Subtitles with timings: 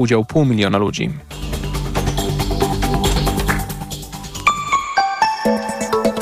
[0.00, 1.10] udział pół miliona ludzi.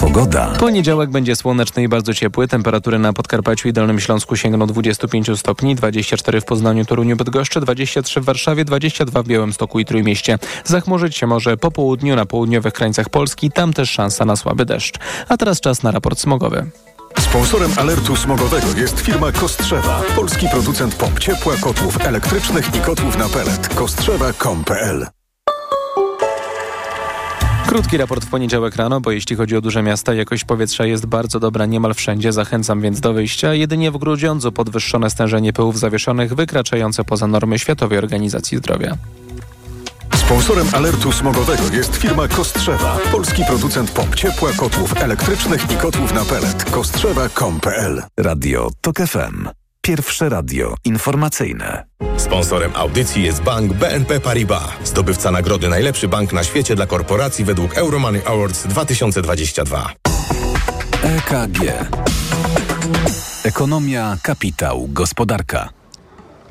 [0.00, 0.52] Pogoda.
[0.60, 2.48] Poniedziałek będzie słoneczny i bardzo ciepły.
[2.48, 8.20] Temperatury na Podkarpaciu i Dolnym Śląsku sięgną 25 stopni, 24 w Poznaniu, Toruniu, Bydgoszczy, 23
[8.20, 10.38] w Warszawie, 22 w Białymstoku i Trójmieście.
[10.64, 14.98] Zachmurzyć się może po południu na południowych krańcach Polski, tam też szansa na słaby deszcz.
[15.28, 16.70] A teraz czas na raport smogowy.
[17.20, 23.28] Sponsorem alertu smogowego jest firma Kostrzewa, polski producent pomp ciepła, kotłów elektrycznych i kotłów na
[23.28, 23.68] pelet.
[23.74, 25.06] Kostrzewa.com.pl
[27.66, 31.40] Krótki raport w poniedziałek rano, bo jeśli chodzi o duże miasta, jakość powietrza jest bardzo
[31.40, 32.32] dobra niemal wszędzie.
[32.32, 33.54] Zachęcam więc do wyjścia.
[33.54, 38.96] Jedynie w Grudziądzu podwyższone stężenie pyłów zawieszonych wykraczające poza normy Światowej Organizacji Zdrowia.
[40.28, 46.24] Sponsorem alertu smogowego jest firma Kostrzewa, polski producent pomp ciepła, kotłów elektrycznych i kotłów na
[46.24, 46.64] pelet.
[46.64, 49.48] Kostrzewa.com.pl Radio TOK FM.
[49.80, 51.84] Pierwsze radio informacyjne.
[52.16, 57.74] Sponsorem audycji jest bank BNP Paribas, zdobywca nagrody Najlepszy Bank na świecie dla korporacji według
[57.74, 59.92] Euromoney Awards 2022.
[61.02, 61.58] EKG.
[63.44, 65.77] Ekonomia, kapitał, gospodarka.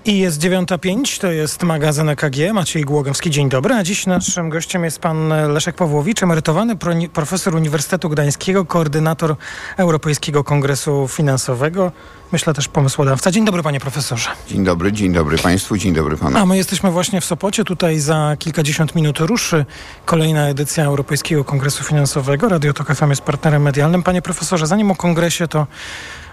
[0.08, 3.74] I jest 9.05, to jest magazyn EKG, Maciej Głogowski, dzień dobry.
[3.74, 6.76] A dziś naszym gościem jest pan Leszek Pawłowicz, emerytowany
[7.14, 9.36] profesor Uniwersytetu Gdańskiego, koordynator
[9.78, 11.92] Europejskiego Kongresu Finansowego,
[12.32, 13.32] myślę też pomysłodawca.
[13.32, 14.30] Dzień dobry panie profesorze.
[14.48, 16.38] Dzień dobry, dzień dobry państwu, dzień dobry panu.
[16.38, 19.66] A my jesteśmy właśnie w Sopocie, tutaj za kilkadziesiąt minut ruszy
[20.06, 22.50] kolejna edycja Europejskiego Kongresu Finansowego.
[22.50, 24.04] Radio Tok FM jest partnerem medialnym.
[24.04, 25.68] Panie profesorze, zanim o kongresie, to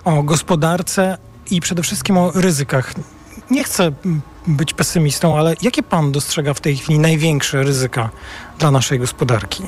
[0.05, 1.19] o gospodarce
[1.51, 2.95] i przede wszystkim o ryzykach
[3.51, 3.93] nie chcę
[4.47, 8.11] być pesymistą, ale jakie pan dostrzega w tej chwili największe ryzyka
[8.59, 9.63] dla naszej gospodarki?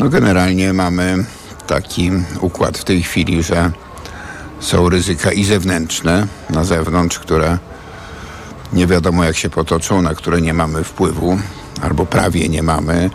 [0.00, 1.24] No generalnie mamy
[1.66, 3.70] taki układ w tej chwili, że
[4.60, 7.58] są ryzyka i zewnętrzne na zewnątrz, które
[8.72, 11.38] nie wiadomo jak się potoczą, na które nie mamy wpływu
[11.82, 13.10] albo prawie nie mamy,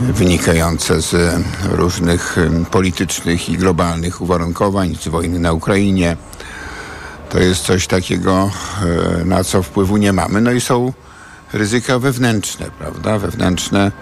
[0.00, 2.36] wynikające z różnych
[2.70, 6.16] politycznych i globalnych uwarunkowań, z wojny na Ukrainie,
[7.32, 8.50] to jest coś takiego,
[9.20, 10.40] e, na co wpływu nie mamy.
[10.40, 10.92] No i są
[11.52, 13.18] ryzyka wewnętrzne, prawda?
[13.18, 13.92] Wewnętrzne.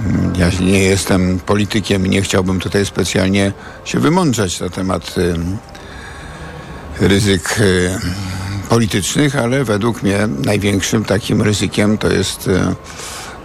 [0.00, 3.52] Mm, ja nie jestem politykiem i nie chciałbym tutaj specjalnie
[3.84, 5.14] się wymądrzać na temat
[7.00, 7.98] ryzyk e,
[8.68, 12.74] politycznych, ale według mnie największym takim ryzykiem to jest e,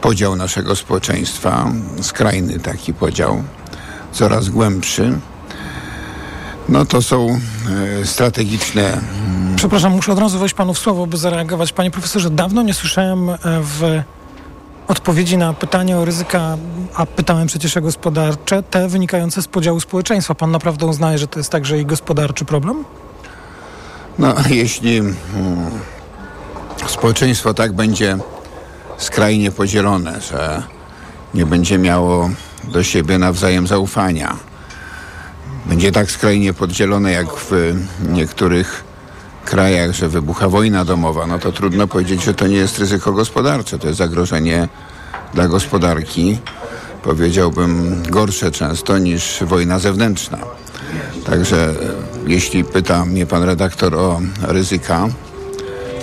[0.01, 3.43] podział naszego społeczeństwa, skrajny taki podział,
[4.11, 5.19] coraz głębszy
[6.69, 7.39] no to są
[8.01, 9.01] e, strategiczne.
[9.55, 11.73] Przepraszam, muszę od razu wejść panu w słowo, by zareagować.
[11.73, 14.01] Panie profesorze, dawno nie słyszałem e, w
[14.87, 16.57] odpowiedzi na pytanie o ryzyka,
[16.95, 20.35] a pytałem przecież o gospodarcze, te wynikające z podziału społeczeństwa.
[20.35, 22.83] Pan naprawdę uznaje, że to jest także i gospodarczy problem?
[24.19, 25.71] No, jeśli hmm,
[26.87, 28.17] społeczeństwo tak będzie
[28.97, 30.63] skrajnie podzielone, że
[31.33, 32.29] nie będzie miało
[32.63, 34.35] do siebie nawzajem zaufania,
[35.65, 37.51] będzie tak skrajnie podzielone jak w
[38.09, 38.83] niektórych
[39.45, 43.79] krajach, że wybucha wojna domowa, no to trudno powiedzieć, że to nie jest ryzyko gospodarcze,
[43.79, 44.67] to jest zagrożenie
[45.33, 46.37] dla gospodarki,
[47.03, 50.37] powiedziałbym gorsze często niż wojna zewnętrzna.
[51.25, 51.73] Także
[52.27, 55.07] jeśli pyta mnie pan redaktor o ryzyka,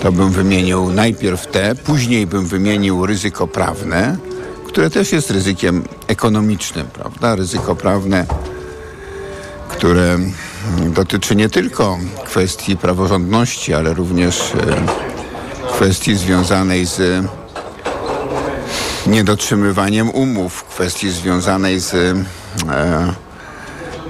[0.01, 4.17] to bym wymienił najpierw te, później bym wymienił ryzyko prawne,
[4.67, 7.35] które też jest ryzykiem ekonomicznym, prawda?
[7.35, 8.25] Ryzyko prawne
[9.85, 10.19] które
[10.85, 17.25] dotyczy nie tylko kwestii praworządności, ale również e, kwestii związanej z
[19.07, 22.13] niedotrzymywaniem umów, kwestii związanej z e,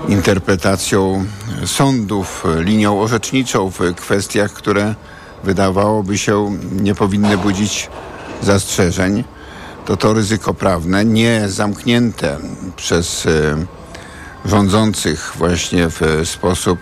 [0.08, 1.26] interpretacją
[1.66, 4.96] sądów, linią orzeczniczą w kwestiach, które
[5.44, 7.90] wydawałoby się nie powinny budzić
[8.42, 9.24] zastrzeżeń,
[9.86, 12.38] to to ryzyko prawne nie zamknięte
[12.76, 13.85] przez e,
[14.46, 16.80] rządzących właśnie w sposób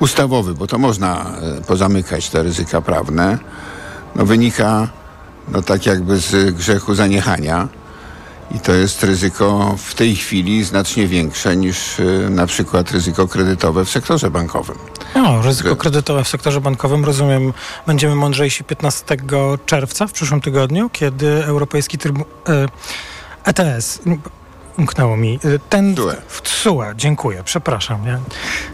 [0.00, 3.38] ustawowy, bo to można e, pozamykać te ryzyka prawne,
[4.16, 4.88] no wynika
[5.52, 7.68] no tak jakby z grzechu zaniechania.
[8.54, 13.84] I to jest ryzyko w tej chwili znacznie większe niż y, na przykład ryzyko kredytowe
[13.84, 14.76] w sektorze bankowym.
[15.14, 17.52] No, ryzyko kredytowe w sektorze bankowym, rozumiem,
[17.86, 19.16] będziemy mądrzejsi 15
[19.66, 22.26] czerwca w przyszłym tygodniu, kiedy Europejski Trybunał...
[23.44, 24.00] ETS,
[24.78, 25.38] umknęło mi.
[25.44, 25.94] Y, ten
[26.28, 28.06] w TSUE, dziękuję, przepraszam.
[28.06, 28.18] Ja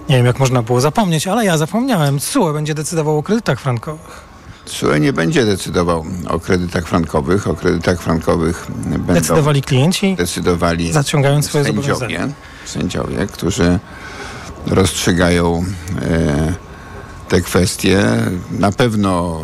[0.08, 2.18] nie wiem, jak można było zapomnieć, ale ja zapomniałem.
[2.18, 4.24] TSUE będzie decydował o kredytach frankowych.
[4.64, 7.48] TSUE nie będzie decydował o kredytach frankowych.
[7.48, 12.28] O kredytach frankowych będą decydowali klienci, decydowali zaciągając swoje sędziowie, zobowiązania.
[12.64, 13.78] Sędziowie, którzy
[14.66, 15.64] rozstrzygają
[16.02, 16.54] e,
[17.28, 18.02] te kwestie.
[18.50, 19.42] Na pewno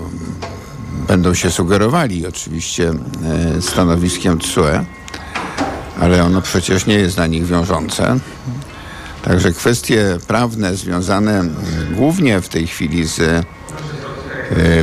[1.08, 2.92] będą się sugerowali oczywiście
[3.58, 4.84] e, stanowiskiem TSUE,
[6.00, 8.18] ale ono przecież nie jest dla nich wiążące.
[9.22, 11.44] Także kwestie prawne związane
[11.94, 13.44] głównie w tej chwili z e,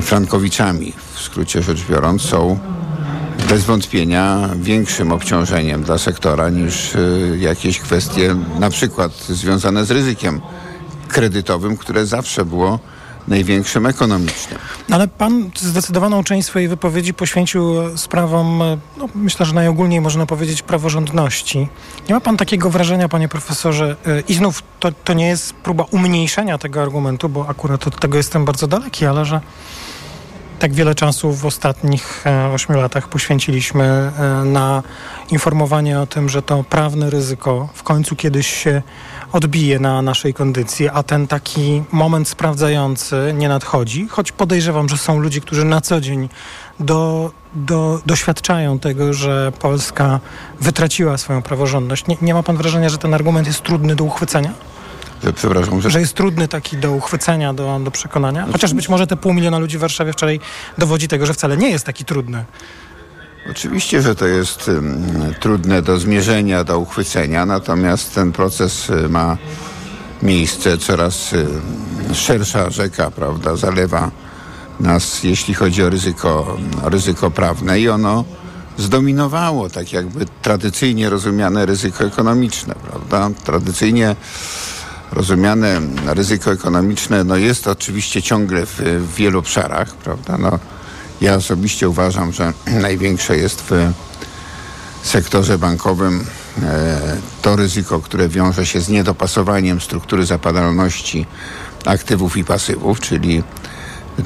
[0.02, 2.60] frankowiczami, w skrócie rzecz biorąc, są
[3.50, 10.42] bez wątpienia większym obciążeniem dla sektora niż y, jakieś kwestie na przykład związane z ryzykiem
[11.08, 12.80] kredytowym, które zawsze było
[13.28, 14.60] największym ekonomicznym.
[14.92, 18.64] Ale pan zdecydowaną część swojej wypowiedzi poświęcił sprawom,
[18.98, 21.68] no, myślę, że najogólniej można powiedzieć, praworządności.
[22.10, 25.86] Nie ma pan takiego wrażenia, panie profesorze, y, i znów to, to nie jest próba
[25.92, 29.42] umniejszenia tego argumentu, bo akurat od tego jestem bardzo daleki, ale że
[30.60, 34.84] tak wiele czasu w ostatnich e, ośmiu latach poświęciliśmy e, na
[35.32, 38.82] informowanie o tym, że to prawne ryzyko w końcu kiedyś się
[39.32, 45.20] odbije na naszej kondycji, a ten taki moment sprawdzający nie nadchodzi, choć podejrzewam, że są
[45.20, 46.30] ludzie, którzy na co dzień
[46.80, 50.20] do, do, doświadczają tego, że Polska
[50.62, 52.08] wytraciła swoją praworządność.
[52.08, 54.54] Nie, nie ma pan wrażenia, że ten argument jest trudny do uchwycenia?
[55.36, 55.90] Przepraszam, że...
[55.90, 58.42] że jest trudny taki do uchwycenia, do, do przekonania?
[58.46, 60.40] Chociaż znaczy- być może te pół miliona ludzi w Warszawie wczoraj
[60.78, 62.46] dowodzi tego, że wcale nie jest taki trudny.
[63.52, 64.72] Oczywiście, że to jest
[65.40, 69.38] trudne do zmierzenia, do uchwycenia, natomiast ten proces y, ma
[70.24, 71.48] miejsce, coraz y,
[72.14, 74.12] szersza rzeka, prawda, zalewa
[74.80, 78.26] nas, jeśli chodzi o ryzyko, ryzyko prawne i ono
[78.78, 83.30] zdominowało tak jakby tradycyjnie rozumiane ryzyko ekonomiczne, prawda?
[83.44, 84.16] Tradycyjnie
[85.12, 90.38] rozumiane ryzyko ekonomiczne no jest oczywiście ciągle w, w wielu obszarach, prawda?
[90.38, 90.60] No,
[91.22, 93.92] ja osobiście uważam, że największe jest w
[95.04, 96.26] sektorze bankowym
[96.64, 101.26] e, to ryzyko, które wiąże się z niedopasowaniem struktury zapadalności
[101.86, 103.44] aktywów i pasywów, czyli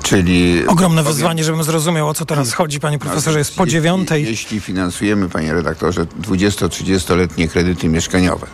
[0.03, 4.25] Czyli Ogromne wyzwanie, żebym zrozumiał, o co teraz chodzi, panie profesorze, jest po dziewiątej.
[4.25, 8.47] Jeśli finansujemy, panie redaktorze, 20-30-letnie kredyty mieszkaniowe,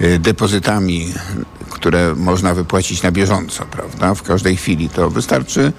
[0.00, 1.14] Y, depozytami,
[1.70, 5.72] które można wypłacić na bieżąco, prawda, w każdej chwili, to wystarczy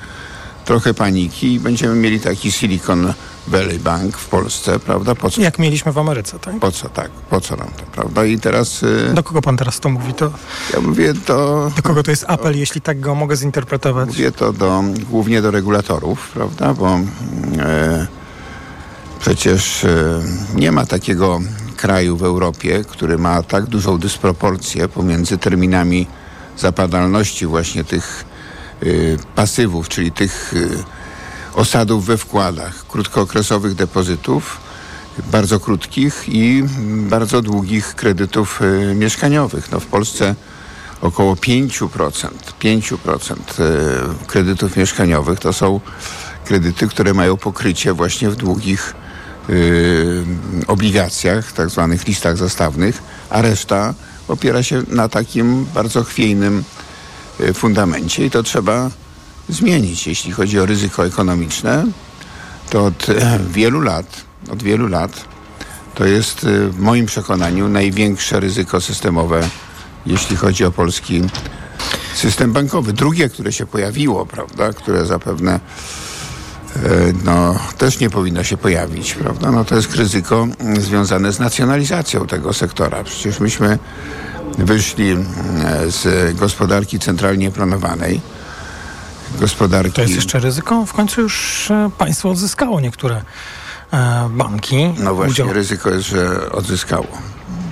[0.70, 3.14] trochę paniki i będziemy mieli taki Silicon
[3.48, 5.16] Valley Bank w Polsce, prawda?
[5.16, 5.42] Po co?
[5.42, 6.60] Jak mieliśmy w Ameryce, tak?
[6.60, 8.26] Po co, tak, po co nam to, prawda?
[8.26, 8.84] I teraz...
[8.84, 10.14] Y, do kogo pan teraz to mówi?
[10.14, 10.32] To...
[10.74, 11.72] Ja mówię to...
[11.76, 14.08] Do kogo to jest apel, to, jeśli tak go mogę zinterpretować?
[14.08, 16.74] Mówię to do, głównie do regulatorów, prawda?
[16.74, 17.00] Bo
[17.60, 18.08] e,
[19.20, 20.22] przecież e,
[20.56, 21.40] nie ma takiego
[21.78, 26.08] kraju w Europie, który ma tak dużą dysproporcję pomiędzy terminami
[26.58, 28.29] zapadalności właśnie tych y,
[29.36, 30.84] pasywów, czyli tych y,
[31.54, 34.58] osadów we wkładach, krótkookresowych depozytów,
[35.32, 36.64] bardzo krótkich i
[37.10, 39.72] bardzo długich kredytów y, mieszkaniowych.
[39.72, 40.36] No w Polsce
[41.02, 42.30] około 5%,
[42.62, 45.80] 5% y, kredytów mieszkaniowych to są
[46.46, 48.96] kredyty, które mają pokrycie właśnie w długich
[49.50, 50.26] Y,
[50.68, 53.94] obligacjach, tak zwanych listach zastawnych, a reszta
[54.28, 56.64] opiera się na takim bardzo chwiejnym y,
[57.54, 58.90] fundamencie i to trzeba
[59.50, 60.08] zmienić.
[60.08, 61.86] Jeśli chodzi o ryzyko ekonomiczne,
[62.70, 63.16] to od y,
[63.52, 64.22] wielu lat,
[64.52, 65.26] od wielu lat
[65.96, 69.50] to jest w moim przekonaniu największe ryzyko systemowe,
[70.06, 71.22] jeśli chodzi o polski
[72.16, 72.94] system bankowy.
[72.94, 75.60] Drugie, które się pojawiło, prawda, które zapewne
[76.76, 79.52] E, no, też nie powinno się pojawić, prawda?
[79.52, 83.04] No, to jest ryzyko mm, związane z nacjonalizacją tego sektora.
[83.04, 83.80] Przecież myśmy
[84.58, 85.26] wyszli mm,
[85.92, 88.22] z gospodarki centralnie planowanej.
[89.40, 89.92] Gospodarki...
[89.92, 90.86] To jest jeszcze ryzyko?
[90.86, 93.22] W końcu już e, państwo odzyskało niektóre
[93.94, 94.94] e, banki.
[95.00, 95.54] No właśnie, udział...
[95.54, 97.08] ryzyko jest, że odzyskało,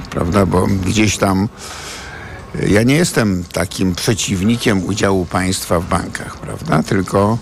[0.09, 0.45] prawda?
[0.45, 1.49] Bo gdzieś tam
[2.67, 6.83] ja nie jestem takim przeciwnikiem udziału państwa w bankach, prawda?
[6.83, 7.37] Tylko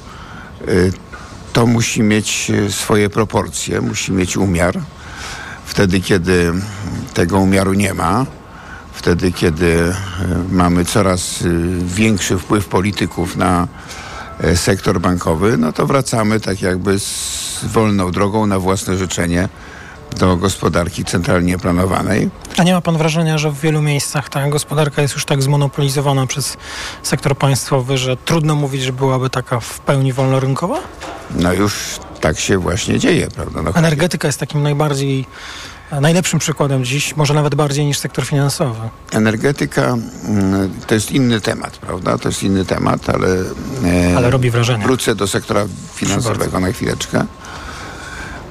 [1.55, 4.79] to musi mieć e, swoje proporcje, musi mieć umiar.
[5.65, 6.53] Wtedy, kiedy
[7.13, 8.25] tego umiaru nie ma,
[8.95, 9.93] wtedy, kiedy e,
[10.51, 11.45] mamy coraz e,
[11.85, 13.67] większy wpływ polityków na
[14.55, 19.49] sektor bankowy, no to wracamy tak jakby z wolną drogą na własne życzenie
[20.15, 22.29] do gospodarki centralnie planowanej.
[22.57, 26.27] A nie ma pan wrażenia, że w wielu miejscach ta gospodarka jest już tak zmonopolizowana
[26.27, 26.57] przez
[27.03, 30.79] sektor państwowy, że trudno mówić, że byłaby taka w pełni wolnorynkowa?
[31.31, 33.61] No już tak się właśnie dzieje, prawda?
[33.61, 35.25] No, Energetyka jest takim najbardziej
[35.91, 38.89] najlepszym przykładem dziś, może nawet bardziej niż sektor finansowy.
[39.11, 42.17] Energetyka mm, to jest inny temat, prawda?
[42.17, 43.27] To jest inny temat, ale...
[44.11, 44.83] E, ale robi wrażenie.
[44.83, 45.65] Wrócę do sektora
[45.95, 47.25] finansowego na chwileczkę,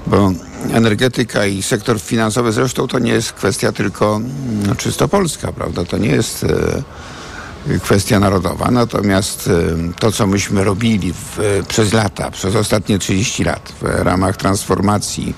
[0.06, 0.32] bo
[0.72, 4.20] energetyka i sektor finansowy zresztą to nie jest kwestia tylko
[4.66, 5.84] no, czysto polska, prawda?
[5.84, 8.70] To nie jest e, kwestia narodowa.
[8.70, 9.50] Natomiast
[9.98, 15.34] to, co myśmy robili w, przez lata, przez ostatnie 30 lat w ramach transformacji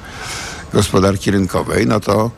[0.73, 2.31] gospodarki rynkowej, no to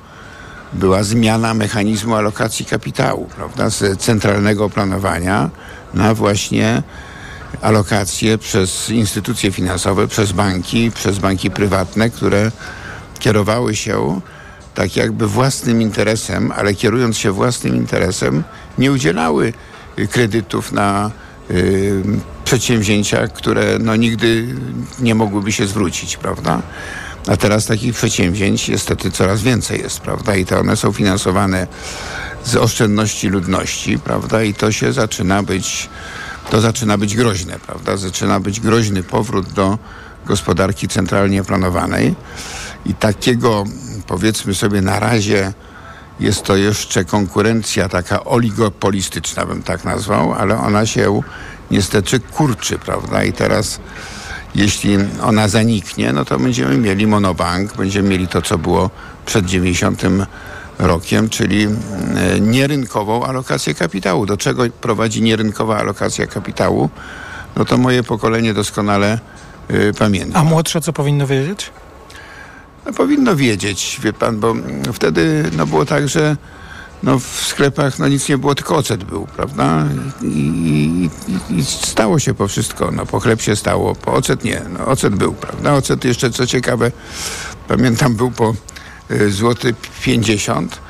[0.73, 5.51] była zmiana mechanizmu alokacji kapitału, prawda, z centralnego planowania
[5.95, 6.83] na właśnie
[7.63, 12.53] alokacje przez instytucje finansowe, przez banki, przez banki prywatne, które
[13.19, 14.21] kierowały się
[14.75, 18.45] tak jakby własnym interesem, ale kierując się własnym interesem,
[18.79, 19.53] nie udzielały
[20.11, 21.11] kredytów na
[21.51, 22.03] y,
[22.45, 24.47] przedsięwzięcia, które no, nigdy
[24.99, 26.63] nie mogłyby się zwrócić, prawda?
[27.27, 30.37] A teraz takich przedsięwzięć niestety coraz więcej jest, prawda?
[30.37, 31.67] I to one są finansowane
[32.45, 34.43] z oszczędności ludności, prawda?
[34.43, 35.89] I to się zaczyna być,
[36.51, 37.97] to zaczyna być groźne, prawda?
[37.97, 39.79] Zaczyna być groźny powrót do
[40.27, 42.15] gospodarki centralnie planowanej
[42.87, 43.65] i takiego,
[44.07, 45.53] powiedzmy sobie na razie,
[46.21, 51.21] jest to jeszcze konkurencja taka oligopolistyczna, bym tak nazwał, ale ona się
[51.71, 53.25] niestety kurczy, prawda?
[53.25, 53.81] I teraz
[54.59, 58.91] jeśli ona zaniknie, no to będziemy mieli monobank, będziemy mieli to, co było
[59.27, 60.03] przed 90
[60.79, 64.27] rokiem, czyli e, nierynkową alokację kapitału.
[64.27, 66.91] Do czego prowadzi nierynkowa alokacja kapitału?
[67.57, 69.19] No to moje pokolenie doskonale
[69.71, 70.39] y, pamięta.
[70.39, 71.71] A młodsze co powinno wiedzieć?
[72.87, 74.55] No, powinno wiedzieć, wie pan, bo
[74.93, 76.37] wtedy no, było tak, że
[77.03, 79.87] no, w sklepach no, nic nie było, tylko ocet był, prawda?
[80.23, 80.27] I,
[81.49, 82.91] i, i, stało się po wszystko.
[82.91, 84.63] No, po chleb się stało, po ocet nie.
[84.79, 85.75] No, ocet był, prawda?
[85.75, 86.93] Ocet jeszcze, co ciekawe,
[87.69, 88.55] pamiętam, był po
[89.11, 90.81] y, złoty 50.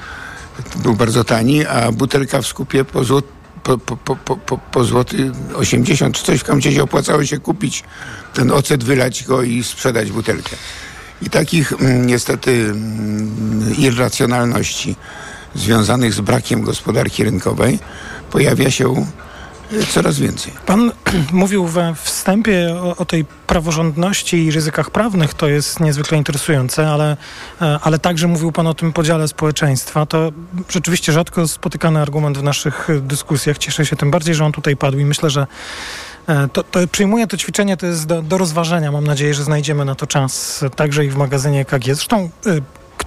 [0.77, 3.25] Był bardzo tani, a butelka w skupie po złot,
[3.63, 7.85] po, po, po, po, po złoty 80 czy coś w opłacało się kupić
[8.35, 10.57] ten ocet, wylać go i sprzedać butelkę.
[11.23, 14.97] I takich mm, niestety mm, irracjonalności
[15.55, 17.79] związanych z brakiem gospodarki rynkowej
[18.31, 19.07] pojawia się
[19.73, 20.53] y, coraz więcej.
[20.67, 20.93] Pan
[21.33, 27.17] mówił we wstępie o, o, tej praworządności i ryzykach prawnych, to jest niezwykle interesujące, ale,
[27.63, 30.07] e, ale także mówił Pan o tym podziale społeczeństwa.
[30.07, 30.33] To
[30.71, 33.59] rzeczywiście rzadko spotykany argument w naszych dyskusjach.
[33.59, 35.47] Cieszę się tym bardziej, że on tutaj padł i myślę, że
[36.27, 38.93] e, to, to przyjmuję to ćwiczenie, to jest do, do, rozważenia.
[38.93, 41.85] Mam nadzieję, że znajdziemy na to czas także i w magazynie KG.
[41.85, 42.31] Zresztą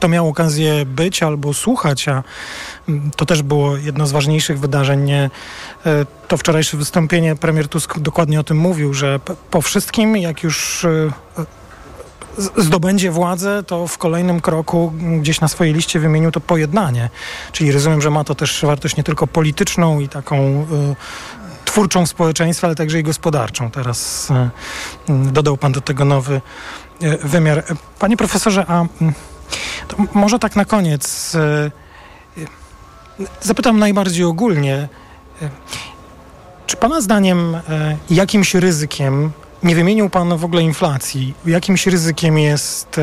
[0.02, 2.24] kto miał okazję być albo słuchać, a
[2.90, 5.12] mm, to też było jedno z ważniejszych wydarzeń.
[5.12, 5.30] E,
[6.28, 9.20] to wczorajsze wystąpienie premier Tusk dokładnie o tym mówił, że
[9.52, 11.12] po wszystkim, jak już e,
[12.58, 17.10] zdobędzie władzę, to w kolejnym kroku gdzieś na swojej liście wymienił to pojednanie.
[17.52, 20.66] Czyli rozumiem, że ma to też wartość nie tylko polityczną i taką y,
[21.66, 23.72] twórczą społeczeństwa, ale także i gospodarczą.
[23.72, 24.30] Teraz
[25.10, 26.42] y, dodał pan do tego nowy
[27.24, 27.64] wymiar.
[28.00, 28.86] Panie profesorze, a
[29.92, 31.72] to może tak na koniec e,
[33.42, 34.90] zapytam najbardziej ogólnie.
[35.42, 35.50] E,
[36.68, 37.62] czy Pana zdaniem e,
[38.10, 39.32] jakimś ryzykiem,
[39.64, 43.00] nie wymienił Pan w ogóle inflacji, jakimś ryzykiem jest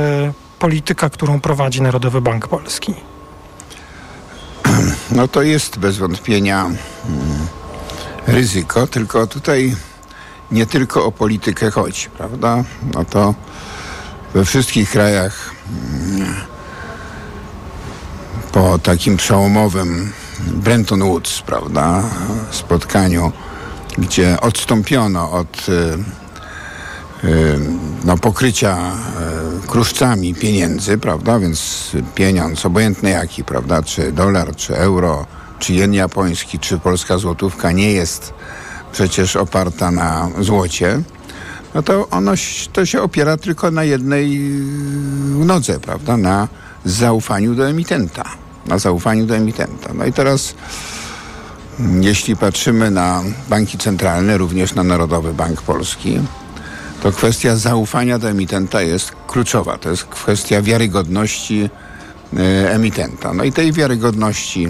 [0.59, 2.95] polityka, którą prowadzi Narodowy Bank Polski?
[5.11, 6.77] No to jest bez wątpienia mm,
[8.27, 9.77] ryzyko, tylko tutaj
[10.51, 12.65] nie tylko o politykę chodzi, prawda?
[12.95, 13.35] No to
[14.35, 15.55] we wszystkich krajach
[18.53, 22.03] po takim przełomowym Brenton Woods, prawda,
[22.51, 23.33] spotkaniu,
[23.99, 25.73] gdzie odstąpiono od y,
[27.29, 27.59] y,
[28.05, 28.77] no, pokrycia
[29.65, 35.27] y, kruszcami pieniędzy, prawda, więc pieniądz, obojętny jaki, prawda, czy dolar, czy euro,
[35.59, 38.33] czy jen japoński, czy polska złotówka nie jest
[38.93, 41.03] przecież oparta na złocie,
[41.75, 42.33] no to ono
[42.73, 44.39] to się opiera tylko na jednej
[45.45, 46.17] nodze, prawda?
[46.17, 46.49] Na
[46.91, 48.25] zaufaniu do emitenta.
[48.67, 49.93] Na zaufaniu do emitenta.
[49.95, 50.55] No i teraz
[52.01, 56.21] jeśli patrzymy na banki centralne, również na Narodowy Bank Polski,
[57.03, 59.79] to kwestia zaufania do emitenta jest kluczowa.
[59.79, 61.71] To jest kwestia wiarygodności
[62.37, 63.35] e, emitenta.
[63.35, 64.69] No i tej wiarygodności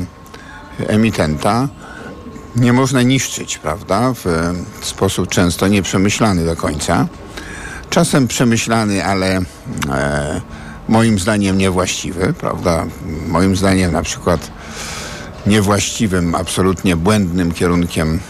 [0.86, 1.68] emitenta
[2.56, 7.06] nie można niszczyć, prawda, w sposób często nieprzemyślany do końca.
[7.90, 9.40] Czasem przemyślany, ale
[9.90, 10.40] e,
[10.88, 12.86] moim zdaniem niewłaściwy, prawda?
[13.26, 14.50] Moim zdaniem na przykład
[15.46, 18.20] niewłaściwym, absolutnie błędnym kierunkiem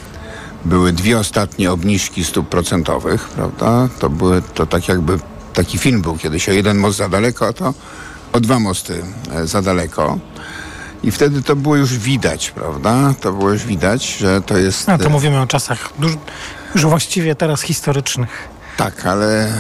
[0.65, 3.88] były dwie ostatnie obniżki stóp procentowych, prawda?
[3.99, 5.19] To były, to tak jakby
[5.55, 7.75] taki film był kiedyś o jeden most za daleko, a to
[8.33, 9.03] o dwa mosty
[9.35, 10.19] e, za daleko.
[11.03, 13.15] I wtedy to było już widać, prawda?
[13.21, 14.88] To było już widać, że to jest...
[14.88, 15.91] No to mówimy o czasach
[16.75, 18.49] już właściwie teraz historycznych.
[18.77, 19.53] Tak, ale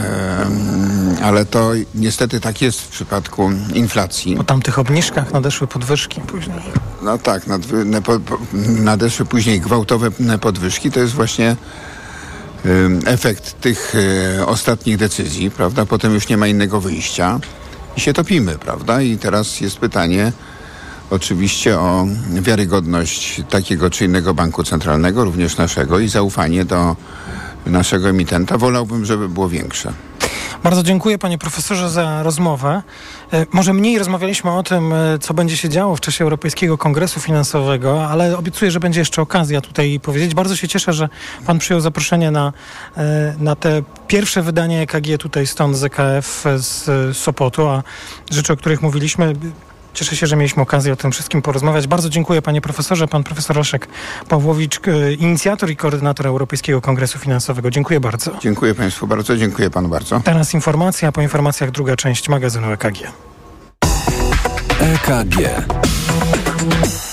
[1.22, 4.36] ale to niestety tak jest w przypadku inflacji.
[4.36, 6.60] Po tamtych obniżkach nadeszły podwyżki później.
[7.02, 7.42] No tak,
[8.78, 10.10] nadeszły później gwałtowe
[10.40, 10.90] podwyżki.
[10.90, 11.56] To jest właśnie
[13.06, 13.94] efekt tych
[14.38, 15.86] e, ostatnich decyzji, prawda?
[15.86, 17.40] Potem już nie ma innego wyjścia
[17.96, 19.02] i się topimy, prawda?
[19.02, 20.32] I teraz jest pytanie
[21.10, 26.96] oczywiście o wiarygodność takiego czy innego banku centralnego, również naszego i zaufanie do
[27.66, 28.58] naszego emitenta.
[28.58, 29.92] Wolałbym, żeby było większe.
[30.62, 32.82] Bardzo dziękuję panie profesorze za rozmowę.
[33.32, 37.20] E, może mniej rozmawialiśmy o tym, e, co będzie się działo w czasie Europejskiego Kongresu
[37.20, 40.34] Finansowego, ale obiecuję, że będzie jeszcze okazja tutaj powiedzieć.
[40.34, 41.08] Bardzo się cieszę, że
[41.46, 42.52] pan przyjął zaproszenie na,
[42.96, 47.82] e, na te pierwsze wydanie EKG tutaj stąd z EKF z Sopotu, a
[48.30, 49.34] rzeczy, o których mówiliśmy,
[49.94, 51.86] Cieszę się, że mieliśmy okazję o tym wszystkim porozmawiać.
[51.86, 53.08] Bardzo dziękuję panie profesorze.
[53.08, 53.88] Pan profesor Leszek
[54.28, 54.80] Pawłowicz,
[55.18, 57.70] inicjator i koordynator Europejskiego Kongresu Finansowego.
[57.70, 58.30] Dziękuję bardzo.
[58.40, 60.20] Dziękuję państwu bardzo, dziękuję panu bardzo.
[60.24, 63.12] Teraz informacja, po informacjach druga część magazynu EKG.
[64.80, 65.36] EKG.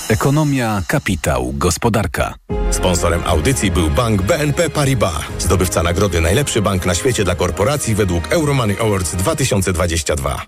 [0.08, 2.34] Ekonomia, kapitał, gospodarka.
[2.70, 8.32] Sponsorem audycji był bank BNP Paribas, zdobywca nagrody Najlepszy Bank na świecie dla korporacji według
[8.32, 10.46] Euromoney Awards 2022.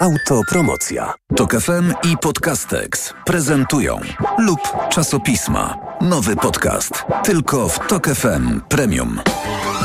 [0.00, 1.14] Autopromocja.
[1.36, 4.00] Tok FM i Podcastex prezentują
[4.38, 4.60] lub
[4.90, 5.74] czasopisma.
[6.00, 7.04] Nowy podcast.
[7.24, 9.20] Tylko w Tok FM Premium.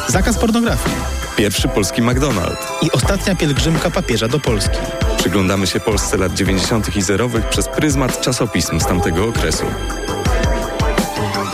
[0.07, 0.95] Zakaz pornografii.
[1.37, 2.57] Pierwszy polski McDonald's.
[2.81, 4.77] I ostatnia pielgrzymka papieża do Polski.
[5.17, 6.95] Przyglądamy się Polsce lat 90.
[6.95, 9.65] i zerowych przez pryzmat czasopism z tamtego okresu.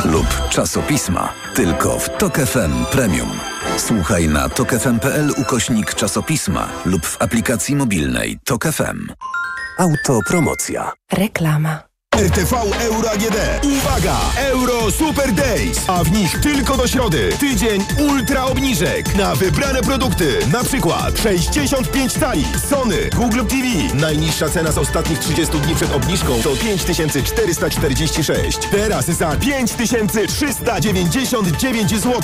[0.06, 1.34] Lub czasopisma.
[1.56, 3.55] Tylko w Tok FM Premium.
[3.78, 9.08] Słuchaj na tokefm.pl ukośnik czasopisma lub w aplikacji mobilnej Tok FM.
[9.78, 10.92] Autopromocja.
[11.14, 11.95] Reklama.
[12.20, 13.36] RTV Euro AGD.
[13.66, 14.18] Uwaga!
[14.38, 17.30] Euro Super Days, a w nich tylko do środy.
[17.40, 20.40] Tydzień ultra obniżek na wybrane produkty.
[20.52, 23.66] Na przykład 65 cali Sony Google TV.
[23.94, 28.58] Najniższa cena z ostatnich 30 dni przed obniżką to 5446.
[28.72, 32.22] Teraz za 5399 zł.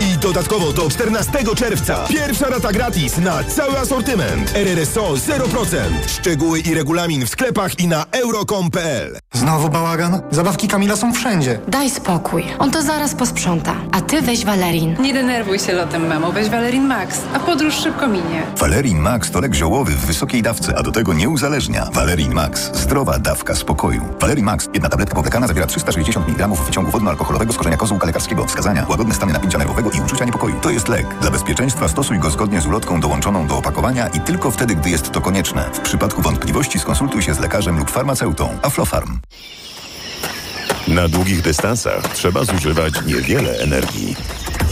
[0.00, 2.06] I dodatkowo do 14 czerwca.
[2.08, 4.52] Pierwsza rata gratis na cały asortyment.
[4.54, 5.76] RRSO 0%.
[6.06, 9.18] Szczegóły i regulamin w sklepach i na euro.com.pl.
[9.32, 10.20] Znowu bałagan?
[10.30, 11.58] Zabawki Kamila są wszędzie.
[11.68, 12.44] Daj spokój.
[12.58, 13.74] On to zaraz posprząta.
[13.92, 14.96] A ty weź Valerin.
[15.00, 16.32] Nie denerwuj się lotem, mamo.
[16.32, 18.42] Weź Valerin Max, a podróż szybko minie.
[18.56, 21.88] Valerin Max to lek ziołowy w wysokiej dawce, a do tego nie uzależnia.
[21.92, 22.70] Valerin Max.
[22.74, 24.00] Zdrowa dawka spokoju.
[24.20, 24.68] Valerin Max.
[24.74, 28.44] Jedna tabletka powlekana zawiera 360 mg wyciągu wodno-alkoholowego z korzenia kozłka lekarskiego.
[28.46, 28.86] Wskazania.
[28.88, 30.60] Łagodne stany napięcia nerwowego i uczucia niepokoju.
[30.60, 31.06] To jest lek.
[31.20, 35.12] Dla bezpieczeństwa stosuj go zgodnie z ulotką dołączoną do opakowania i tylko wtedy, gdy jest
[35.12, 35.70] to konieczne.
[35.72, 38.48] W przypadku wątpliwości skonsultuj się z lekarzem lub farmaceutą.
[38.62, 39.17] Aflofarm.
[40.88, 44.16] Na długich dystansach trzeba zużywać niewiele energii.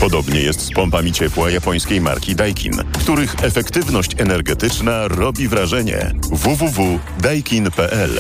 [0.01, 6.13] Podobnie jest z pompami ciepła japońskiej marki Daikin, których efektywność energetyczna robi wrażenie.
[6.33, 8.11] www.daikin.pl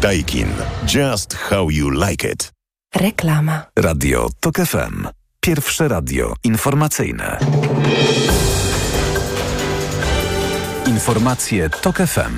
[0.00, 0.48] Daikin.
[0.94, 2.52] Just how you like it.
[2.94, 3.62] Reklama.
[3.76, 5.08] Radio TOK FM.
[5.40, 7.38] Pierwsze radio informacyjne.
[10.86, 12.36] Informacje TOK FM.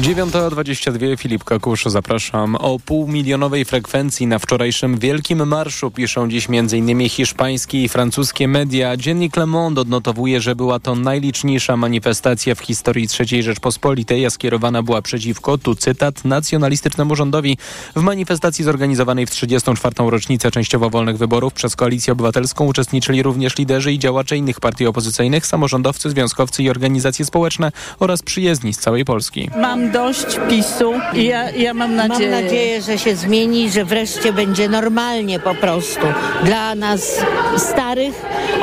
[0.00, 2.56] 9.22 Filip Kakusz, zapraszam.
[2.56, 7.08] O półmilionowej frekwencji na wczorajszym Wielkim Marszu piszą dziś m.in.
[7.08, 8.96] hiszpańskie i francuskie media.
[8.96, 14.82] Dziennik Le Monde odnotowuje, że była to najliczniejsza manifestacja w historii III Rzeczpospolitej, a skierowana
[14.82, 17.58] była przeciwko, tu cytat, nacjonalistycznemu rządowi.
[17.96, 19.94] W manifestacji zorganizowanej w 34.
[19.98, 25.46] rocznicę częściowo wolnych wyborów przez Koalicję Obywatelską uczestniczyli również liderzy i działacze innych partii opozycyjnych,
[25.46, 29.50] samorządowcy, związkowcy i organizacje społeczne oraz przyjezdni z całej Polski.
[29.56, 32.30] Mam dość PiSu i ja, ja mam nadzieję...
[32.30, 36.06] Mam nadzieję, że się zmieni, że wreszcie będzie normalnie po prostu.
[36.44, 37.20] Dla nas
[37.56, 38.14] starych,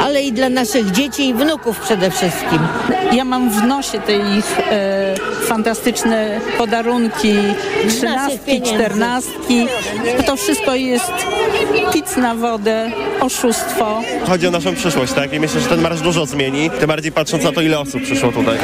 [0.01, 2.59] ale i dla naszych dzieci i wnuków przede wszystkim.
[3.11, 5.15] Ja mam w nosie te ich e,
[5.47, 7.35] fantastyczne podarunki,
[7.89, 9.67] trzynastki, czternastki.
[10.25, 11.11] To wszystko jest
[11.93, 14.01] pic na wodę, oszustwo.
[14.27, 15.33] Chodzi o naszą przyszłość, tak?
[15.33, 18.31] I myślę, że ten marsz dużo zmieni, tym bardziej patrząc na to, ile osób przyszło
[18.31, 18.57] tutaj.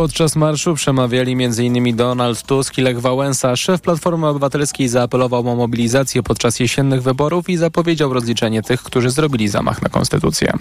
[0.00, 1.96] Podczas marszu przemawiali m.in.
[1.96, 3.56] Donald Tusk i Lech Wałęsa.
[3.56, 9.48] Szef Platformy Obywatelskiej zaapelował o mobilizację podczas jesiennych wyborów i zapowiedział rozliczenie tych, którzy zrobili
[9.48, 10.52] zamach na konstytucję.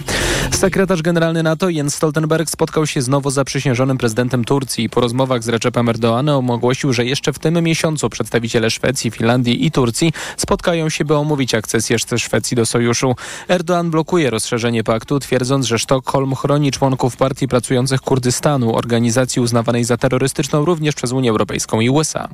[0.52, 4.90] Sekretarz generalny NATO Jens Stoltenberg spotkał się z nowo zaprzysiężonym prezydentem Turcji.
[4.90, 9.72] Po rozmowach z Recepem Erdoganem ogłosił, że jeszcze w tym miesiącu przedstawiciele Szwecji, Finlandii i
[9.72, 13.16] Turcji spotkają się, by omówić akcesję Szwecji do sojuszu.
[13.48, 19.84] Erdogan blokuje rozszerzenie paktu, twierdząc, że Sztokholm chroni członków partii pracujących Kurdystanu, organizacji organizacji uznawanej
[19.84, 22.30] za terrorystyczną również przez Unię Europejską i USA.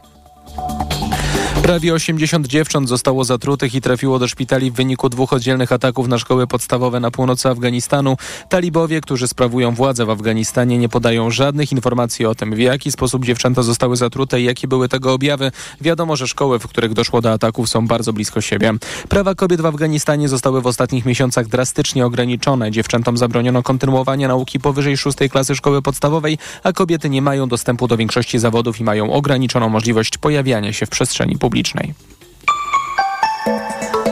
[1.66, 6.18] Prawie 80 dziewcząt zostało zatrutych i trafiło do szpitali w wyniku dwóch oddzielnych ataków na
[6.18, 8.18] szkoły podstawowe na północy Afganistanu.
[8.50, 13.26] Talibowie, którzy sprawują władzę w Afganistanie, nie podają żadnych informacji o tym, w jaki sposób
[13.26, 15.52] dziewczęta zostały zatrute i jakie były tego objawy.
[15.82, 18.74] Wiadomo, że szkoły, w których doszło do ataków, są bardzo blisko siebie.
[19.10, 22.72] Prawa kobiet w Afganistanie zostały w ostatnich miesiącach drastycznie ograniczone.
[22.72, 27.98] Dziewczętom zabroniono kontynuowania nauki powyżej szóstej klasy szkoły podstawowej, a kobiety nie mają dostępu do
[27.98, 31.94] większości zawodów i mają ograniczoną możliwość pojawiania się w przestrzeni publicznej publicznej.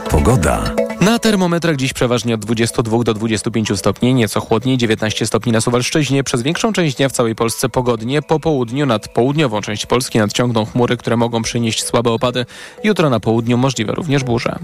[0.10, 0.76] Pogoda.
[1.02, 6.24] Na termometrach dziś przeważnie od 22 do 25 stopni, nieco chłodniej, 19 stopni na Suwalszczyźnie.
[6.24, 8.22] Przez większą część dnia w całej Polsce pogodnie.
[8.22, 12.46] Po południu nad południową część Polski nadciągną chmury, które mogą przynieść słabe opady.
[12.84, 14.60] Jutro na południu możliwe również burze.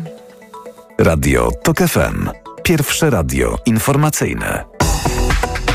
[0.98, 2.30] Radio TOK FM.
[2.64, 4.66] Pierwsze radio informacyjne.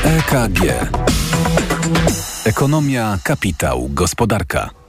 [0.03, 0.61] EKG.
[2.45, 4.84] Ekonomia, kapitał, gospodarka.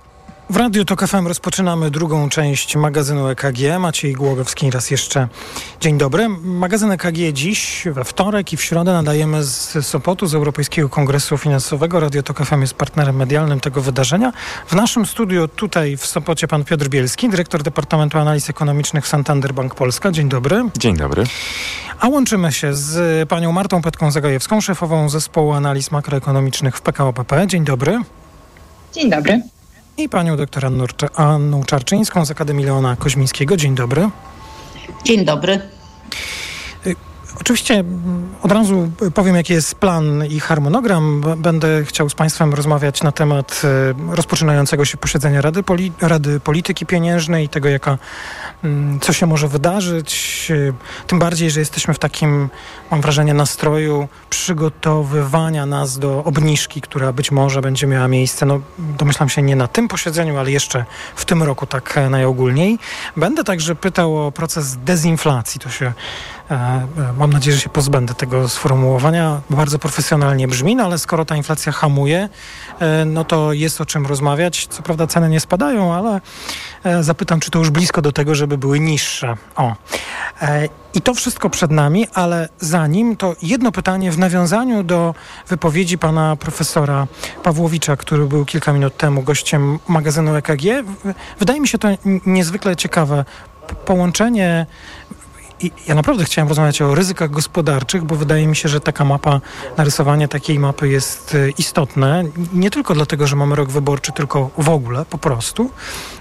[0.50, 3.78] W Radiu TOK FM rozpoczynamy drugą część magazynu EKG.
[3.78, 5.28] Maciej Głogowski raz jeszcze.
[5.80, 6.28] Dzień dobry.
[6.42, 12.00] Magazyn EKG dziś, we wtorek i w środę nadajemy z Sopotu, z Europejskiego Kongresu Finansowego.
[12.00, 14.32] Radio TOK FM jest partnerem medialnym tego wydarzenia.
[14.66, 19.74] W naszym studiu tutaj w Sopocie pan Piotr Bielski, dyrektor Departamentu Analiz Ekonomicznych Santander Bank
[19.74, 20.12] Polska.
[20.12, 20.62] Dzień dobry.
[20.78, 21.24] Dzień dobry.
[22.00, 27.46] A łączymy się z panią Martą Petką-Zagajewską, szefową zespołu analiz makroekonomicznych w PKO BP.
[27.46, 27.98] Dzień dobry.
[28.92, 29.55] Dzień dobry
[29.98, 30.66] i panią doktor
[31.14, 33.56] Anną Czarczyńską z Akademii Leona Koźmińskiego.
[33.56, 34.10] Dzień dobry.
[35.04, 35.60] Dzień dobry.
[37.40, 41.22] Oczywiście mm, od razu powiem, jaki jest plan i harmonogram.
[41.36, 43.62] Będę chciał z Państwem rozmawiać na temat
[44.10, 47.98] e, rozpoczynającego się posiedzenia Rady, Poli Rady Polityki Pieniężnej i tego, jaka,
[48.64, 50.48] mm, co się może wydarzyć.
[50.50, 52.48] E, tym bardziej, że jesteśmy w takim,
[52.90, 59.28] mam wrażenie, nastroju przygotowywania nas do obniżki, która być może będzie miała miejsce, no domyślam
[59.28, 60.84] się nie na tym posiedzeniu, ale jeszcze
[61.16, 62.78] w tym roku tak najogólniej.
[63.16, 65.60] Będę także pytał o proces dezinflacji.
[65.60, 65.92] To się
[66.45, 66.45] E, e,
[67.18, 69.40] mam nadzieję, że się pozbędę tego sformułowania.
[69.50, 72.28] Bardzo profesjonalnie brzmi, no ale skoro ta inflacja hamuje,
[72.80, 74.66] e, no to jest o czym rozmawiać.
[74.66, 76.20] Co prawda ceny nie spadają, ale
[77.00, 79.36] zapytam, czy to już blisko do tego, żeby były niższe.
[79.56, 79.74] O.
[80.94, 85.14] I to wszystko przed nami, ale zanim to jedno pytanie w nawiązaniu do
[85.48, 87.06] wypowiedzi pana profesora
[87.42, 90.62] Pawłowicza, który był kilka minut temu gościem magazynu EKG.
[91.38, 91.88] Wydaje mi się to
[92.26, 93.24] niezwykle ciekawe
[93.74, 94.66] połączenie
[95.60, 99.40] i ja naprawdę chciałem rozmawiać o ryzykach gospodarczych, bo wydaje mi się, że taka mapa,
[99.76, 102.24] narysowanie takiej mapy jest e, istotne.
[102.52, 105.70] Nie tylko dlatego, że mamy rok wyborczy, tylko w ogóle, po prostu.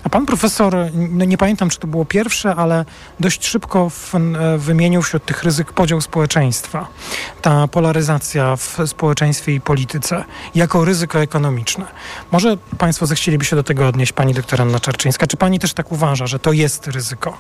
[0.04, 2.86] A pan profesor, no nie pamiętam, czy to było pierwsze, ale
[3.20, 6.88] dość szybko w, e, wymienił wśród tych ryzyk podział społeczeństwa.
[7.42, 10.24] Ta polaryzacja w społeczeństwie i polityce
[10.56, 11.86] jako ryzyko ekonomiczne.
[12.32, 15.28] Może państwo zechcieliby się do tego odnieść, pani doktor Anna Czarczyńska.
[15.28, 17.38] Czy pani też tak uważa, że to jest ryzyko?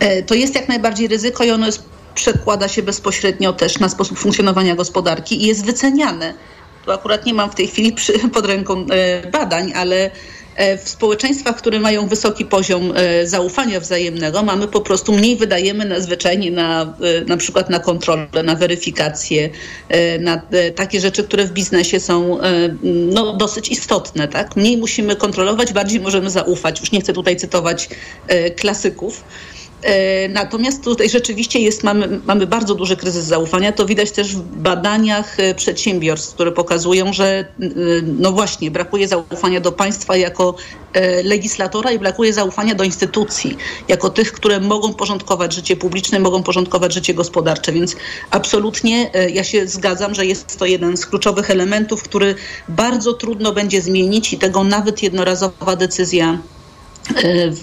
[0.00, 1.82] E, to jest jak najbardziej ryzyko i ono jest,
[2.14, 6.34] przekłada się bezpośrednio też na sposób funkcjonowania gospodarki i jest wyceniane.
[6.84, 10.10] Tu akurat nie mam w tej chwili przy, pod ręką e, badań, ale
[10.56, 12.92] e, w społeczeństwach, które mają wysoki poziom
[13.24, 16.94] zaufania wzajemnego, mamy po prostu mniej wydajemy na zwyczajnie na,
[17.26, 19.50] na przykład na kontrolę, na weryfikację,
[20.20, 20.42] na
[20.74, 22.38] takie rzeczy, które w biznesie są
[22.82, 24.28] no, dosyć istotne.
[24.28, 24.56] Tak?
[24.56, 26.80] Mniej musimy kontrolować, bardziej możemy zaufać.
[26.80, 27.88] Już nie chcę tutaj cytować
[28.56, 29.24] klasyków.
[29.82, 33.72] E, natomiast tutaj rzeczywiście jest, mamy, mamy bardzo duży kryzys zaufania.
[33.72, 37.44] To widać też w badaniach e, przedsiębiorstw, które pokazują, że e,
[38.18, 40.54] no właśnie brakuje zaufania do państwa jako
[41.24, 43.56] legislatora i brakuje zaufania do instytucji,
[43.88, 47.72] jako tych, które mogą porządkować życie publiczne, mogą porządkować życie gospodarcze.
[47.72, 47.96] Więc
[48.30, 52.34] absolutnie ja się zgadzam, że jest to jeden z kluczowych elementów, który
[52.68, 56.38] bardzo trudno będzie zmienić i tego nawet jednorazowa decyzja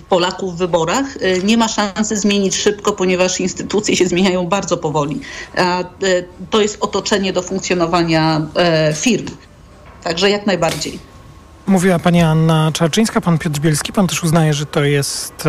[0.09, 5.21] Polaków w wyborach e, nie ma szansy zmienić szybko, ponieważ instytucje się zmieniają bardzo powoli.
[5.57, 5.85] A e,
[6.49, 8.41] to jest otoczenie do funkcjonowania
[8.93, 9.27] firm.
[10.03, 10.99] Także jak najbardziej.
[11.67, 13.93] Mówiła pani Anna Czarczyńska, pan Piotr Bielski.
[13.93, 15.43] Pan też uznaje, że to jest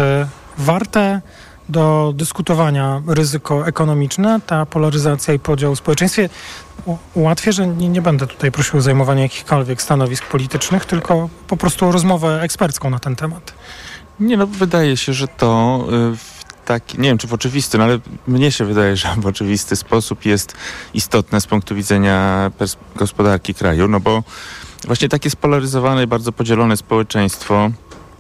[0.59, 1.21] warte
[1.69, 6.29] do dyskutowania ryzyko ekonomiczne, ta polaryzacja i podział w społeczeństwie.
[7.15, 11.87] Ułatwię, że nie, nie będę tutaj prosił o zajmowanie jakichkolwiek stanowisk politycznych, tylko po prostu
[11.87, 13.53] o rozmowę ekspercką na ten temat.
[14.21, 15.81] Nie no, wydaje się, że to
[16.13, 17.99] y, w taki, nie wiem czy w oczywisty, no ale
[18.29, 20.57] mnie się wydaje, że w oczywisty sposób jest
[20.95, 22.51] istotne z punktu widzenia
[22.97, 24.23] gospodarki kraju, no bo
[24.85, 27.71] właśnie takie spolaryzowane i bardzo podzielone społeczeństwo.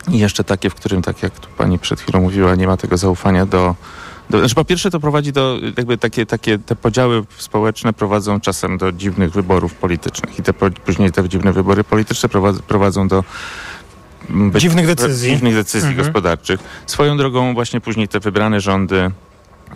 [0.08, 2.96] I jeszcze takie, w którym, tak jak tu pani przed chwilą mówiła, nie ma tego
[2.96, 3.74] zaufania do,
[4.30, 8.78] do, znaczy po pierwsze to prowadzi do, jakby takie, takie te podziały społeczne prowadzą czasem
[8.78, 13.24] do dziwnych wyborów politycznych i te później te dziwne wybory polityczne prowadzą, prowadzą do
[14.28, 15.30] być, Dziwnych decyzji.
[15.30, 16.04] dziwnych decyzji Mhm.
[16.06, 16.60] gospodarczych.
[16.86, 19.10] Swoją drogą właśnie później te wybrane rządy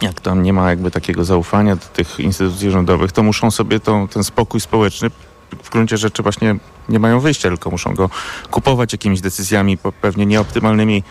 [0.02, 4.08] jak tam nie ma jakby takiego zaufania do tych instytucji rządowych, to muszą sobie tą,
[4.08, 5.10] ten spokój społeczny
[5.62, 6.56] w gruncie rzeczy właśnie
[6.88, 8.10] nie mają wyjścia, tylko muszą go
[8.50, 11.02] kupować jakimiś decyzjami pewnie nieoptymalnymi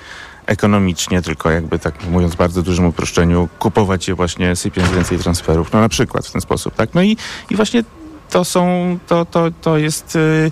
[0.45, 5.73] ekonomicznie, tylko jakby tak mówiąc w bardzo dużym uproszczeniu, kupować je właśnie sypiąc więcej transferów,
[5.73, 6.89] no na przykład w ten sposób, tak?
[6.93, 7.17] No i,
[7.49, 7.83] i właśnie
[8.29, 10.15] to są, to, to, to jest...
[10.15, 10.51] Yy,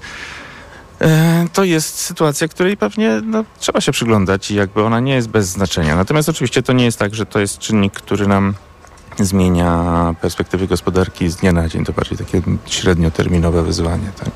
[1.53, 5.47] To jest sytuacja, której pewnie no, trzeba się przyglądać i jakby ona nie jest bez
[5.47, 5.95] znaczenia.
[5.95, 8.53] Natomiast oczywiście to nie jest tak, że to jest czynnik, który nam
[9.19, 11.85] zmienia perspektywy gospodarki z dnia na dzień.
[11.85, 14.11] To bardziej takie średnioterminowe wyzwanie.
[14.19, 14.31] Tak.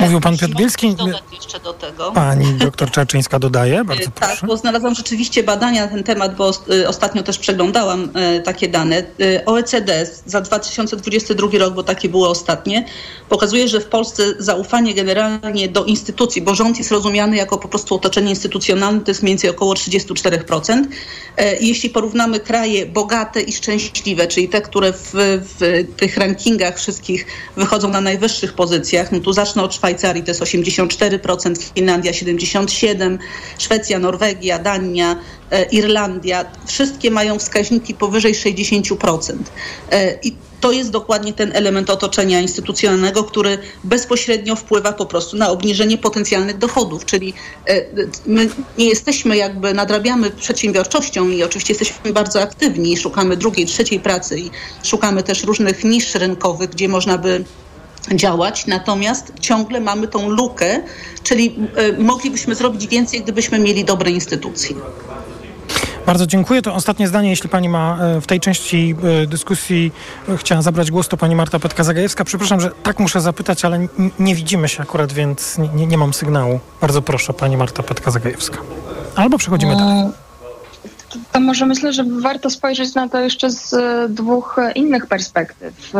[0.00, 0.96] Mówił pan Piotr Bielski.
[1.32, 2.12] jeszcze do tego.
[2.12, 4.46] Pani doktor Czaczyńska dodaje, bardzo Tak, proszę.
[4.46, 9.04] bo znalazłam rzeczywiście badania na ten temat, bo y, ostatnio też przeglądałam y, takie dane.
[9.20, 12.84] Y, OECD za 2022 rok, bo takie były ostatnie,
[13.28, 17.94] pokazuje, że w Polsce zaufanie generalnie do instytucji, bo rząd jest rozumiany jako po prostu
[17.94, 20.84] otoczenie instytucjonalne, to jest mniej więcej około 34%.
[21.36, 25.10] E, Jeśli porównamy kraje bogate i szczęśliwe, czyli te, które w,
[25.58, 27.26] w tych rankingach wszystkich
[27.56, 33.18] wychodzą na najwyższych pozycjach, no tu zacznę od Szwajcarii, to jest 84%, Finlandia 77%,
[33.58, 35.16] Szwecja, Norwegia, Dania,
[35.50, 39.34] e, Irlandia, wszystkie mają wskaźniki powyżej 60%.
[39.90, 45.50] E, I to jest dokładnie ten element otoczenia instytucjonalnego, który bezpośrednio wpływa po prostu na
[45.50, 47.34] obniżenie potencjalnych dochodów, czyli
[47.68, 47.84] e,
[48.26, 54.38] my nie jesteśmy jakby, nadrabiamy przedsiębiorczością i oczywiście jesteśmy bardzo aktywni szukamy drugiej, trzeciej pracy
[54.38, 54.50] i
[54.82, 57.44] szukamy też różnych nisz rynkowych, gdzie można by
[58.14, 60.80] działać, natomiast ciągle mamy tą lukę,
[61.22, 64.76] czyli e, moglibyśmy zrobić więcej, gdybyśmy mieli dobre instytucje.
[66.06, 66.62] Bardzo dziękuję.
[66.62, 69.92] To ostatnie zdanie, jeśli pani ma e, w tej części e, dyskusji
[70.36, 72.24] chciała zabrać głos, to pani Marta Petka-Zagajewska.
[72.24, 73.86] Przepraszam, że tak muszę zapytać, ale
[74.18, 76.60] nie widzimy się akurat, więc nie, nie, mam sygnału.
[76.80, 78.58] Bardzo proszę, pani Marta Petka-Zagajewska.
[79.16, 80.04] Albo przechodzimy dalej.
[81.32, 83.74] To może myślę, że warto spojrzeć na to jeszcze z
[84.12, 85.92] dwóch innych perspektyw.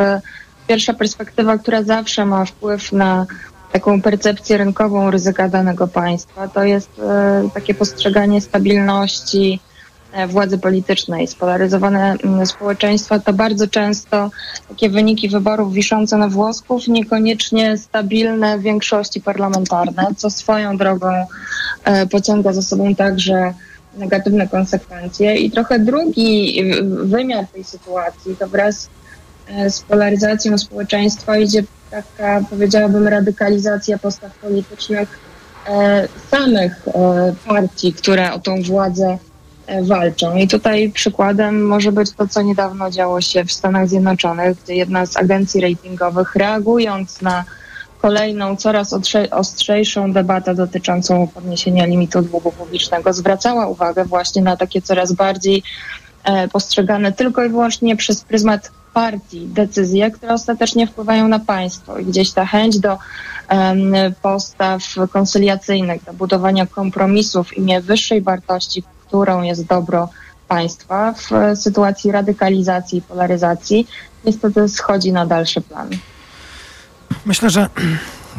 [0.67, 3.27] Pierwsza perspektywa, która zawsze ma wpływ na
[3.73, 9.61] taką percepcję rynkową ryzyka danego państwa, to jest e, takie postrzeganie stabilności
[10.13, 11.27] e, władzy politycznej.
[11.27, 14.31] Spolaryzowane społeczeństwa to bardzo często
[14.69, 21.27] takie wyniki wyborów wiszące na włosków, niekoniecznie stabilne większości parlamentarne, co swoją drogą
[21.85, 23.55] e, pociąga za sobą także
[23.97, 25.37] negatywne konsekwencje.
[25.37, 26.63] I trochę drugi
[27.03, 28.89] wymiar tej sytuacji to wraz
[29.69, 35.19] z polaryzacją społeczeństwa idzie taka, powiedziałabym, radykalizacja postaw politycznych
[35.69, 39.19] e, samych e, partii, które o tą władzę
[39.67, 40.37] e, walczą.
[40.37, 45.07] I tutaj przykładem może być to, co niedawno działo się w Stanach Zjednoczonych, gdzie jedna
[45.07, 47.45] z agencji ratingowych, reagując na
[48.03, 48.95] kolejną, coraz
[49.31, 55.63] ostrzejszą debatę dotyczącą podniesienia limitu długu publicznego, zwracała uwagę właśnie na takie coraz bardziej e,
[56.53, 61.99] postrzegane tylko i wyłącznie przez pryzmat partii decyzje, które ostatecznie wpływają na państwo.
[61.99, 62.99] I gdzieś ta chęć do
[63.49, 64.83] em, postaw
[65.13, 70.09] koncyliacyjnych, do budowania kompromisów w imię wyższej wartości, którą jest dobro
[70.49, 73.87] państwa w e, sytuacji radykalizacji i polaryzacji,
[74.25, 75.89] niestety schodzi na dalszy plan.
[77.27, 77.69] Myślę, że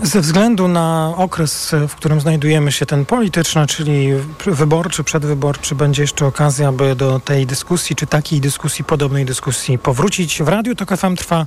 [0.02, 4.10] ze względu na okres, w którym znajdujemy się, ten polityczny, czyli
[4.46, 10.44] wyborczy, przedwyborczy, będzie jeszcze okazja, by do tej dyskusji, czy takiej dyskusji, podobnej dyskusji powrócić.
[10.44, 11.46] W Radiu TOK FM trwa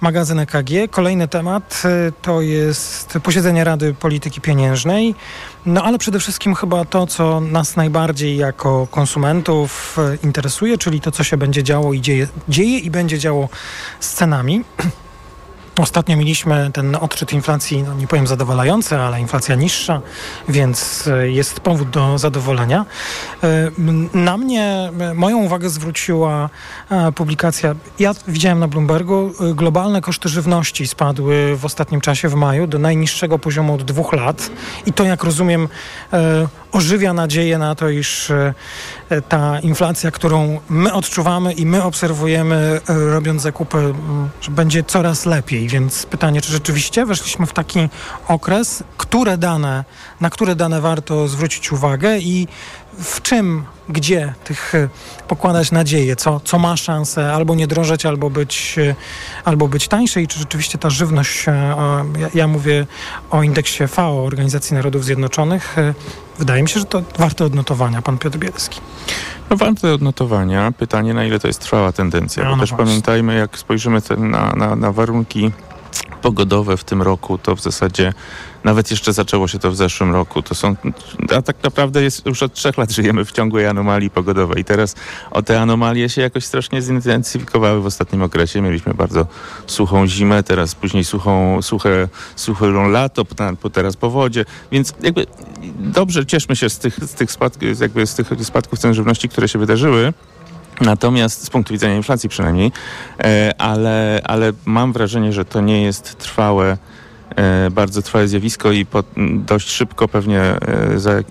[0.00, 0.90] magazyn EKG.
[0.90, 5.14] Kolejny temat y, to jest posiedzenie Rady Polityki Pieniężnej.
[5.66, 11.10] No ale przede wszystkim chyba to, co nas najbardziej jako konsumentów y, interesuje, czyli to,
[11.10, 13.48] co się będzie działo i dzieje, dzieje i będzie działo
[14.00, 14.64] z cenami.
[15.82, 20.00] Ostatnio mieliśmy ten odczyt inflacji, no nie powiem zadowalający, ale inflacja niższa,
[20.48, 22.86] więc e, jest powód do zadowolenia.
[23.44, 23.70] E,
[24.14, 26.50] Na mnie moją uwagę zwróciła
[26.90, 32.66] e, publikacja, ja widziałem na Bloombergu, globalne koszty żywności spadły w ostatnim czasie w maju
[32.66, 34.50] do najniższego poziomu od dwóch lat
[34.86, 35.68] i to jak rozumiem
[36.72, 38.32] ożywia nadzieję na to, iż
[39.28, 43.94] ta inflacja, którą my odczuwamy i my obserwujemy, robiąc zakupy,
[44.50, 45.68] będzie coraz lepiej.
[45.72, 47.88] Więc pytanie, czy rzeczywiście weszliśmy w taki
[48.28, 49.84] okres, które dane,
[50.20, 52.48] na które dane warto zwrócić uwagę i
[52.98, 54.88] w czym, gdzie tych e,
[55.28, 58.94] pokładać nadzieję, co, co ma szansę albo nie drożeć, albo być, e,
[59.44, 61.74] albo być tańsze i czy rzeczywiście ta żywność, e,
[62.34, 62.86] ja, mówię
[63.30, 65.76] o indeksie FAO, Organizacji Narodów Zjednoczonych,
[66.38, 68.02] wydaje mi się, że to warte odnotowania.
[68.02, 68.80] Pan Piotr Bielski.
[69.50, 70.72] No warte odnotowania.
[70.78, 72.44] Pytanie, na ile to jest trwała tendencja.
[72.44, 72.86] No, Bo no też właśnie.
[72.86, 75.52] pamiętajmy, jak spojrzymy na, na, na warunki
[76.22, 78.12] pogodowe w tym roku to w zasadzie
[78.64, 80.42] nawet jeszcze zaczęło się to w zeszłym roku.
[80.42, 80.76] To są,
[81.36, 84.94] a tak naprawdę jest, już od trzech lat żyjemy w ciągłej anomalii pogodowej i teraz
[85.30, 88.60] o te anomalie się jakoś strasznie zintensyfikowały w ostatnim okresie.
[88.60, 89.26] Mieliśmy bardzo
[89.66, 93.24] suchą zimę, teraz później suchą, suche, suche lato,
[93.72, 95.26] teraz powodzie, więc jakby
[95.78, 99.48] dobrze cieszmy się z tych, z tych, spadków, jakby z tych spadków cen żywności, które
[99.48, 100.12] się wydarzyły.
[100.80, 102.72] Natomiast z punktu widzenia inflacji przynajmniej,
[103.20, 106.78] e, ale, ale mam wrażenie, że to nie jest trwałe
[107.70, 111.22] bardzo trwałe zjawisko i po, dość szybko pewnie e, za,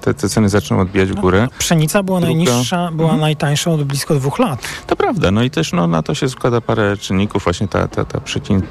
[0.00, 1.48] te, te, ceny zaczną odbijać w górę.
[1.52, 2.34] No, pszenica była Druga.
[2.34, 3.20] najniższa, była mhm.
[3.20, 4.68] najtańsza od blisko dwóch lat.
[4.86, 8.04] To prawda, no i też no, na to się składa parę czynników, właśnie ta, ta,
[8.04, 8.20] ta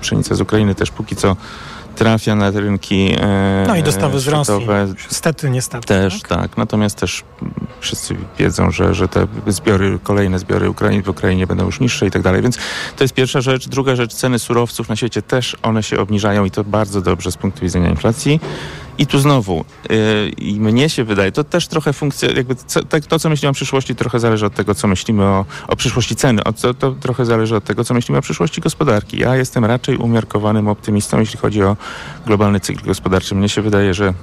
[0.02, 1.36] pszenica z Ukrainy też póki co
[1.96, 4.54] trafia na rynki e, No i dostawy z Rosji.
[5.12, 5.88] Niestety, niestety.
[5.88, 6.42] Też, tak?
[6.42, 6.58] tak.
[6.58, 7.24] Natomiast też
[7.80, 12.12] wszyscy wiedzą, że, że te zbiory, kolejne zbiory Ukrainy w Ukrainie będą już niższe i
[12.12, 12.42] tak dalej.
[12.42, 12.58] Więc
[12.98, 13.68] to jest pierwsza rzecz.
[13.68, 17.38] Druga rzecz, ceny surowców na świecie też one się obniżają i to bardzo dobrze z
[17.38, 18.40] punktu widzenia inflacji.
[18.98, 23.06] I tu znowu, yy, i mnie się wydaje, to też trochę funkcja, jakby co, tak,
[23.06, 26.44] to, co myślimy o przyszłości, trochę zależy od tego, co myślimy o, o przyszłości ceny.
[26.44, 29.20] O, to, to trochę zależy od tego, co myślimy o przyszłości gospodarki.
[29.20, 31.78] Ja jestem raczej umiarkowanym optymistą, jeśli chodzi o
[32.26, 33.36] globalny cykl gospodarczy.
[33.36, 34.14] Mnie się wydaje, że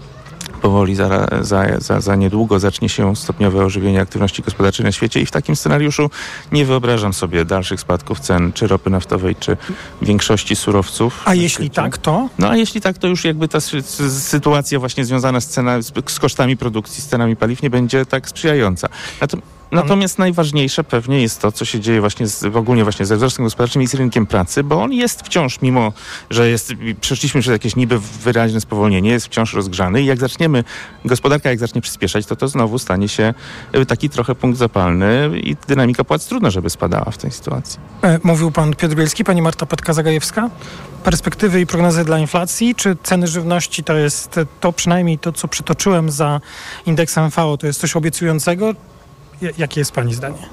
[0.59, 5.27] powoli za, za, za, za niedługo zacznie się stopniowe ożywienie aktywności gospodarczej na świecie i
[5.27, 6.11] w takim scenariuszu
[6.53, 9.57] nie wyobrażam sobie dalszych spadków cen czy ropy naftowej, czy
[10.03, 11.23] większości surowców.
[11.25, 12.29] A jeśli tak, to?
[12.38, 13.61] No a jeśli tak, to już jakby ta
[14.11, 18.29] sytuacja właśnie związana z, cena, z, z kosztami produkcji, z cenami paliw nie będzie tak
[18.29, 18.88] sprzyjająca.
[19.21, 23.45] Natomiast Natomiast najważniejsze pewnie jest to, co się dzieje właśnie z, ogólnie właśnie ze wzrostem
[23.45, 25.93] gospodarczym i z rynkiem pracy, bo on jest wciąż, mimo
[26.31, 30.65] że jest, przeszliśmy przez jakieś niby wyraźne spowolnienie, jest wciąż rozgrzany i jak zaczniemy,
[31.05, 33.35] gospodarka jak zacznie przyspieszać, to to znowu stanie się
[33.73, 37.81] e, taki trochę punkt zapalny i dynamika płac trudno, żeby spadała w tej sytuacji.
[38.03, 40.51] E, mówił pan Piotr Bielski, pani Marta Petka-Zagajewska.
[41.05, 46.11] Perspektywy i prognozy dla inflacji, czy ceny żywności to jest to przynajmniej to, co przytoczyłem
[46.11, 46.41] za
[46.87, 48.75] indeksem VO, to jest coś obiecującego,
[49.59, 50.48] Jakie jest Pani zdanie?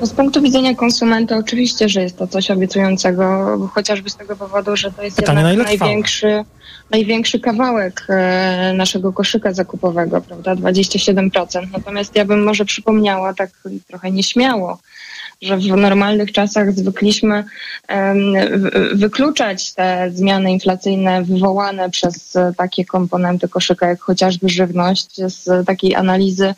[0.00, 4.76] No z punktu widzenia konsumenta oczywiście, że jest to coś obiecującego, chociażby z tego powodu,
[4.76, 6.44] że to jest Pytanie jednak największy,
[6.90, 11.68] największy kawałek e, naszego koszyka zakupowego, prawda, 27%.
[11.72, 13.50] Natomiast ja bym może przypomniała tak
[13.86, 14.78] trochę nieśmiało,
[15.42, 17.44] że w normalnych czasach zwykliśmy
[18.94, 26.54] wykluczać te zmiany inflacyjne wywołane przez takie komponenty koszyka, jak chociażby żywność, z takiej analizy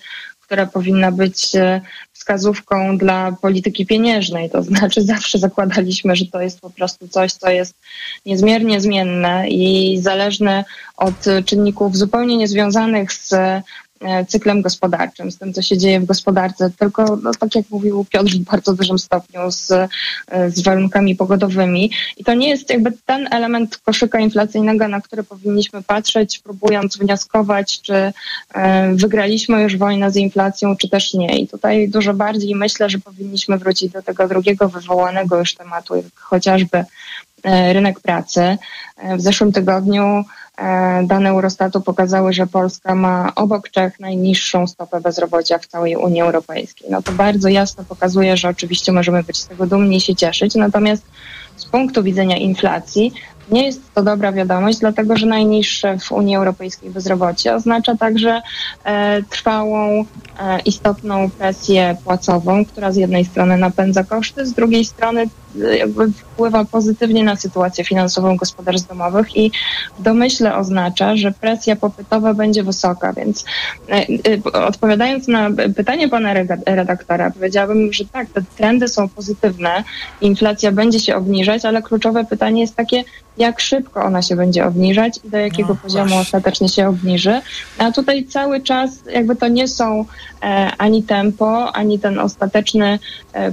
[0.48, 1.80] która powinna być e,
[2.12, 4.50] wskazówką dla polityki pieniężnej.
[4.50, 7.74] To znaczy zawsze zakładaliśmy, że to jest po prostu coś, co jest
[8.26, 10.64] niezmiernie zmienne i zależne
[10.96, 13.34] od czynników zupełnie niezwiązanych z
[14.28, 18.32] cyklem gospodarczym, z tym, co się dzieje w gospodarce, tylko no, tak jak mówił Piotr
[18.32, 19.88] w bardzo dużym stopniu z, e,
[20.50, 21.90] z warunkami pogodowymi.
[22.16, 27.80] I to nie jest jakby ten element koszyka inflacyjnego, na który powinniśmy patrzeć, próbując wnioskować,
[27.80, 28.12] czy
[28.54, 31.38] e, wygraliśmy już wojnę z inflacją, czy też nie.
[31.38, 36.04] I tutaj dużo bardziej myślę, że powinniśmy wrócić do tego drugiego wywołanego już tematu, jak
[36.14, 36.84] chociażby
[37.44, 38.58] rynek pracy.
[39.16, 40.24] W zeszłym tygodniu
[40.58, 46.20] E, dane Eurostatu pokazały, że Polska ma obok Czech najniższą stopę bezrobocia w całej Unii
[46.20, 46.90] Europejskiej.
[46.90, 50.54] No to bardzo jasno pokazuje, że oczywiście możemy być z tego dumni i się cieszyć,
[50.54, 51.02] natomiast
[51.56, 53.12] z punktu widzenia inflacji
[53.50, 58.42] nie jest to dobra wiadomość, dlatego że najniższe w Unii Europejskiej bezrobocie oznacza także
[58.84, 60.04] e, trwałą,
[60.40, 65.28] e, istotną presję płacową, która z jednej strony napędza koszty, z drugiej strony e,
[65.78, 69.50] jakby wpływa pozytywnie na sytuację finansową gospodarstw domowych i
[69.98, 73.44] w domyśle oznacza, że presja popytowa będzie wysoka, więc
[73.88, 74.06] e,
[74.54, 76.34] e, odpowiadając na pytanie pana
[76.66, 79.84] redaktora, powiedziałabym, że tak, te trendy są pozytywne,
[80.20, 83.04] inflacja będzie się obniżać, ale kluczowe pytanie jest takie,
[83.38, 86.20] jak szybko ona się będzie obniżać i do jakiego no, poziomu właśnie.
[86.20, 87.40] ostatecznie się obniży.
[87.78, 90.04] A tutaj cały czas jakby to nie są
[90.42, 92.98] e, ani tempo, ani ten ostateczny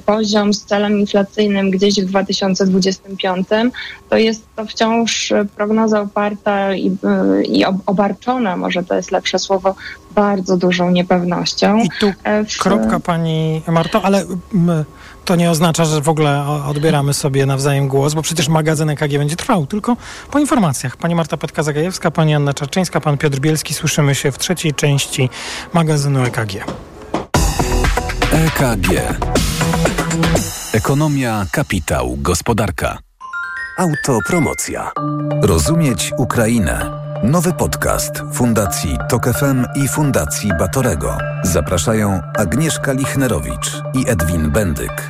[0.06, 3.48] poziom z celem inflacyjnym gdzieś w 2025.
[4.10, 9.76] To jest to wciąż prognoza oparta i, e, i obarczona, może to jest lepsze słowo,
[10.12, 11.78] bardzo dużą niepewnością.
[11.78, 12.58] I tu e, w...
[12.58, 14.26] kropka pani Marto, ale
[15.26, 19.36] to nie oznacza, że w ogóle odbieramy sobie nawzajem głos, bo przecież magazyn EKG będzie
[19.36, 19.98] trwał, tylko
[20.32, 20.98] po informacjach.
[20.98, 23.74] Pani Marta Petka-Zagajewska, pani Anna Czarczyńska, pan Piotr Bielski.
[23.74, 25.30] Słyszymy się w trzeciej części
[25.74, 26.66] magazynu EKG.
[28.32, 28.90] EKG.
[30.76, 32.98] Ekonomia, kapitał, gospodarka.
[33.78, 34.92] Autopromocja.
[35.42, 36.92] Rozumieć Ukrainę.
[37.24, 41.18] Nowy podcast Fundacji Tok FM i Fundacji Batorego.
[41.44, 45.10] Zapraszają Agnieszka Lichnerowicz i Edwin Bendyk.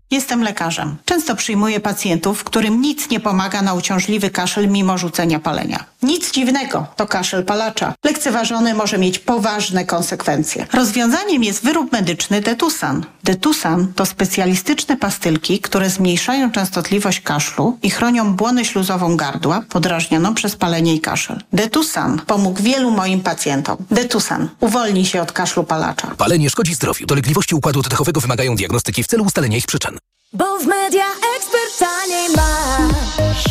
[0.11, 0.97] Jestem lekarzem.
[1.05, 5.85] Często przyjmuję pacjentów, którym nic nie pomaga na uciążliwy kaszel mimo rzucenia palenia.
[6.03, 7.93] Nic dziwnego, to kaszel palacza.
[8.03, 10.67] Lekceważony może mieć poważne konsekwencje.
[10.73, 13.05] Rozwiązaniem jest wyrób medyczny Detusan.
[13.23, 20.55] Detusan to specjalistyczne pastylki, które zmniejszają częstotliwość kaszlu i chronią błonę śluzową gardła podrażnioną przez
[20.55, 21.41] palenie i kaszel.
[21.53, 23.77] Detusan pomógł wielu moim pacjentom.
[23.91, 26.07] Detusan uwolni się od kaszlu palacza.
[26.17, 27.05] Palenie szkodzi zdrowiu.
[27.05, 29.90] Dolegliwości układu oddechowego wymagają diagnostyki w celu ustalenia ich przyczyn.
[30.33, 31.03] Bo w media
[31.37, 33.45] ekspert taniej masz.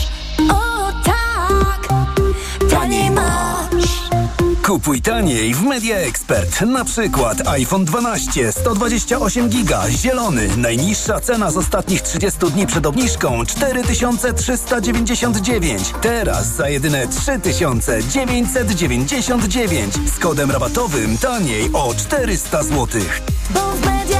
[0.51, 1.89] O tak,
[2.71, 4.11] taniej masz.
[4.67, 6.61] Kupuj taniej w Media Expert.
[6.61, 10.49] Na przykład iPhone 12 128 giga zielony.
[10.57, 15.95] Najniższa cena z ostatnich 30 dni przed obniżką 4399.
[16.01, 22.87] Teraz za jedyne 3999 z kodem rabatowym taniej o 400 zł.
[23.51, 24.20] Bo w media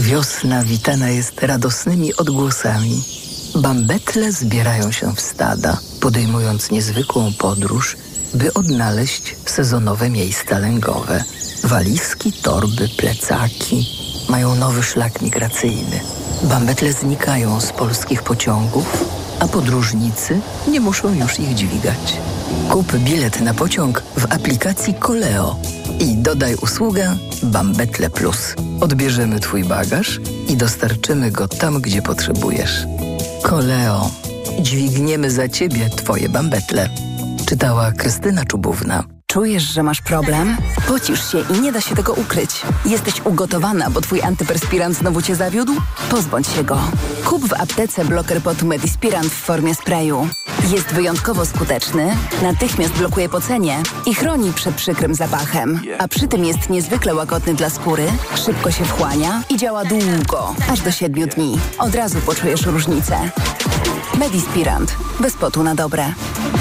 [0.00, 3.02] Wiosna witana jest radosnymi odgłosami.
[3.56, 7.96] Bambetle zbierają się w stada, podejmując niezwykłą podróż,
[8.34, 11.24] by odnaleźć sezonowe miejsca lęgowe.
[11.64, 13.86] Walizki, torby, plecaki
[14.28, 16.00] mają nowy szlak migracyjny.
[16.42, 19.04] Bambetle znikają z polskich pociągów,
[19.40, 22.16] a podróżnicy nie muszą już ich dźwigać.
[22.70, 25.56] Kup bilet na pociąg w aplikacji Koleo
[26.00, 28.54] i dodaj usługę Bambetle Plus.
[28.80, 32.86] Odbierzemy Twój bagaż i dostarczymy go tam, gdzie potrzebujesz.
[33.42, 34.10] Koleo.
[34.60, 36.88] Dźwigniemy za Ciebie Twoje bambetle.
[37.46, 39.04] Czytała Krystyna Czubówna.
[39.26, 40.56] Czujesz, że masz problem?
[40.88, 42.62] Pocisz się i nie da się tego ukryć.
[42.86, 45.72] Jesteś ugotowana, bo twój antyperspirant znowu cię zawiódł?
[46.10, 46.78] Pozbądź się go.
[47.24, 50.28] Kup w aptece bloker potu Medispirant w formie sprayu.
[50.66, 55.80] Jest wyjątkowo skuteczny, natychmiast blokuje pocenie i chroni przed przykrym zapachem.
[55.98, 58.06] A przy tym jest niezwykle łagodny dla skóry,
[58.46, 61.58] szybko się wchłania i działa długo, aż do 7 dni.
[61.78, 63.30] Od razu poczujesz różnicę.
[64.18, 64.96] Medispirant.
[65.20, 66.12] Bez potu na dobre.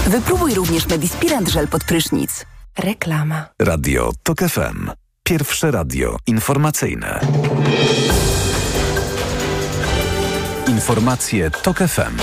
[0.07, 2.45] Wypróbuj również Medispirant żel pod prysznic.
[2.77, 3.45] Reklama.
[3.61, 4.91] Radio TOK FM.
[5.23, 7.19] Pierwsze radio informacyjne.
[10.67, 12.17] Informacje TOK FM.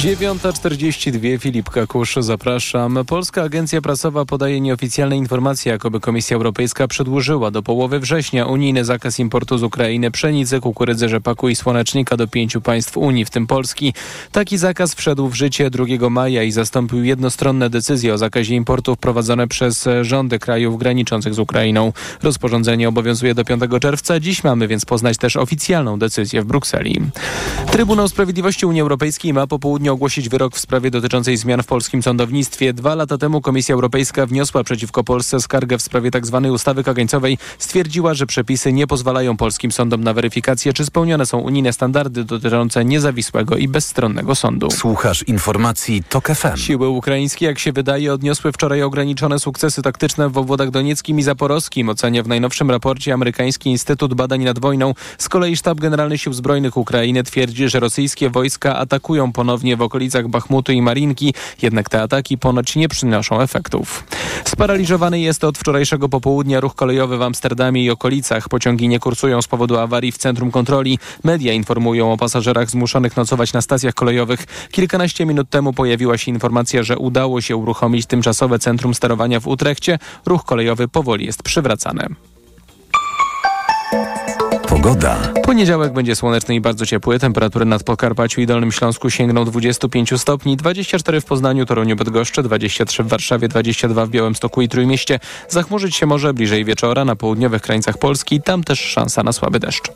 [0.00, 2.98] 9.42 Filip Kakusz, zapraszam.
[3.06, 9.18] Polska Agencja Prasowa podaje nieoficjalne informacje, jakoby Komisja Europejska przedłużyła do połowy września unijny zakaz
[9.18, 13.94] importu z Ukrainy pszenicy, kukurydzy, rzepaku i słonecznika do pięciu państw Unii, w tym Polski.
[14.32, 19.48] Taki zakaz wszedł w życie 2 maja i zastąpił jednostronne decyzje o zakazie importu wprowadzone
[19.48, 21.92] przez rządy krajów graniczących z Ukrainą.
[22.22, 24.20] Rozporządzenie obowiązuje do 5 czerwca.
[24.20, 27.00] Dziś mamy więc poznać też oficjalną decyzję w Brukseli.
[27.72, 32.02] Trybunał Sprawiedliwości Unii Europejskiej ma po południu ogłosić wyrok w sprawie dotyczącej zmian w polskim
[32.02, 32.72] sądownictwie.
[32.72, 36.40] Dwa lata temu Komisja Europejska wniosła przeciwko Polsce skargę w sprawie tzw.
[36.42, 37.38] Tak ustawy kagańcowej.
[37.58, 42.84] Stwierdziła, że przepisy nie pozwalają polskim sądom na weryfikację, czy spełnione są unijne standardy dotyczące
[42.84, 44.70] niezawisłego i bezstronnego sądu.
[44.70, 46.56] Słuchasz informacji TOK FM.
[46.56, 51.88] Siły ukraińskie, jak się wydaje, odniosły wczoraj ograniczone sukcesy taktyczne w obwodach donieckim i zaporowskim.
[51.88, 54.94] Ocenia w najnowszym raporcie amerykański Instytut Badań nad Wojną.
[55.18, 60.28] Z kolei Sztab Generalny Sił Zbrojnych Ukrainy twierdzi, że rosyjskie wojska atakują ponownie w okolicach
[60.28, 64.04] Bachmutu i Marinki, jednak te ataki ponoć nie przynoszą efektów.
[64.44, 68.48] Sparaliżowany jest od wczorajszego popołudnia ruch kolejowy w Amsterdamie i okolicach.
[68.48, 70.98] Pociągi nie kursują z powodu awarii w centrum kontroli.
[71.24, 74.68] Media informują o pasażerach zmuszonych nocować na stacjach kolejowych.
[74.70, 79.98] Kilkanaście minut temu pojawiła się informacja, że udało się uruchomić tymczasowe centrum sterowania w Utrechcie.
[80.26, 82.08] Ruch kolejowy powoli jest przywracany.
[84.82, 85.16] Pogoda.
[85.42, 87.18] Poniedziałek będzie słoneczny i bardzo ciepły.
[87.18, 93.02] Temperatury nad Podkarpaciu i Dolnym Śląsku sięgną 25 stopni, 24 w Poznaniu, Toruniu, Bydgoszczy, 23
[93.02, 95.20] w Warszawie, 22 w Białymstoku i Trójmieście.
[95.48, 99.92] Zachmurzyć się może bliżej wieczora na południowych krańcach Polski, tam też szansa na słaby deszcz.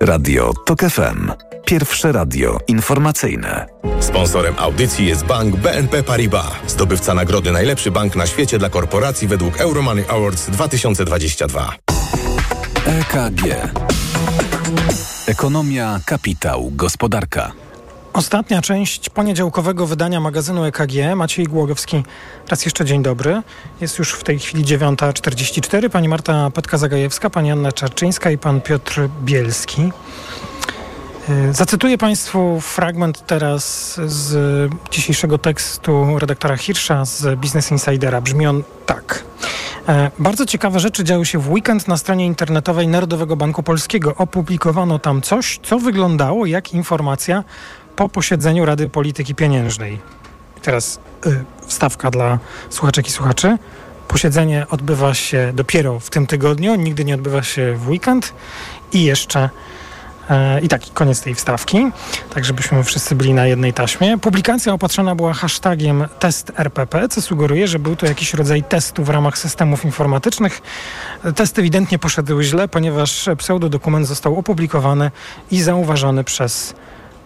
[0.00, 1.30] Radio TOK FM.
[1.64, 3.66] Pierwsze radio informacyjne.
[4.00, 9.60] Sponsorem audycji jest bank BNP Paribas, zdobywca nagrody Najlepszy Bank na świecie dla korporacji według
[9.60, 11.97] Euromoney Awards 2022.
[12.86, 13.42] EKG.
[15.26, 17.52] Ekonomia, kapitał, gospodarka.
[18.12, 21.16] Ostatnia część poniedziałkowego wydania magazynu EKG.
[21.16, 22.02] Maciej Głogowski,
[22.48, 23.42] raz jeszcze dzień dobry.
[23.80, 25.90] Jest już w tej chwili 9.44.
[25.90, 29.92] Pani Marta Petka-Zagajewska, pani Anna Czarczyńska i pan Piotr Bielski.
[31.28, 38.20] Y, zacytuję Państwu fragment teraz z dzisiejszego tekstu redaktora Hirsza z Business Insidera.
[38.20, 39.24] Brzmi on tak.
[39.88, 44.14] E, bardzo ciekawe rzeczy działy się w weekend na stronie internetowej Narodowego Banku Polskiego.
[44.14, 47.44] Opublikowano tam coś, co wyglądało jak informacja
[47.96, 49.98] po posiedzeniu Rady Polityki Pieniężnej.
[50.62, 52.38] Teraz y, wstawka dla
[52.70, 53.58] słuchaczek i słuchaczy.
[54.08, 58.34] Posiedzenie odbywa się dopiero w tym tygodniu, nigdy nie odbywa się w weekend
[58.92, 59.50] i jeszcze
[60.62, 61.90] I taki koniec tej wstawki,
[62.34, 64.18] tak żebyśmy wszyscy byli na jednej taśmie.
[64.18, 69.08] Publikacja opatrzona była hashtagiem test RPP, co sugeruje, że był to jakiś rodzaj testu w
[69.08, 70.62] ramach systemów informatycznych.
[71.36, 75.10] Test ewidentnie poszedł źle, ponieważ pseudodokument został opublikowany
[75.50, 76.74] i zauważony przez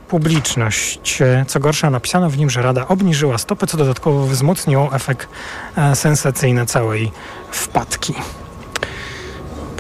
[0.09, 1.19] publiczność.
[1.47, 5.29] Co gorsza, napisano w nim, że Rada obniżyła stopy, co dodatkowo wzmocniło efekt
[5.77, 7.13] e, sensacyjny całej
[7.51, 8.15] wpadki.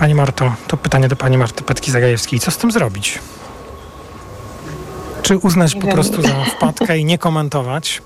[0.02, 2.38] Pani Marto, to pytanie do Pani Marty Petki-Zagajewskiej.
[2.40, 3.18] Co z tym zrobić?
[5.22, 8.02] Czy uznać po prostu za wpadkę i nie komentować?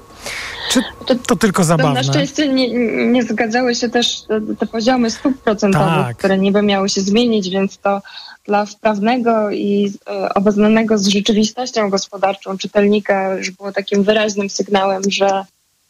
[0.71, 0.83] Czy
[1.27, 1.95] to tylko zabawne?
[1.95, 2.69] Na szczęście nie,
[3.07, 6.17] nie zgadzały się też te, te poziomy stóp procentowych, tak.
[6.17, 8.03] które niby miały się zmienić, więc to
[8.45, 15.45] dla wprawnego i e, obeznanego z rzeczywistością gospodarczą czytelnika już było takim wyraźnym sygnałem, że,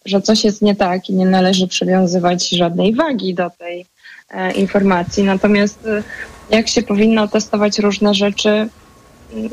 [0.04, 3.86] że coś jest nie tak i nie należy przywiązywać żadnej wagi do tej
[4.54, 5.24] informacji.
[5.24, 6.02] Natomiast e,
[6.50, 8.68] jak się powinno testować różne rzeczy,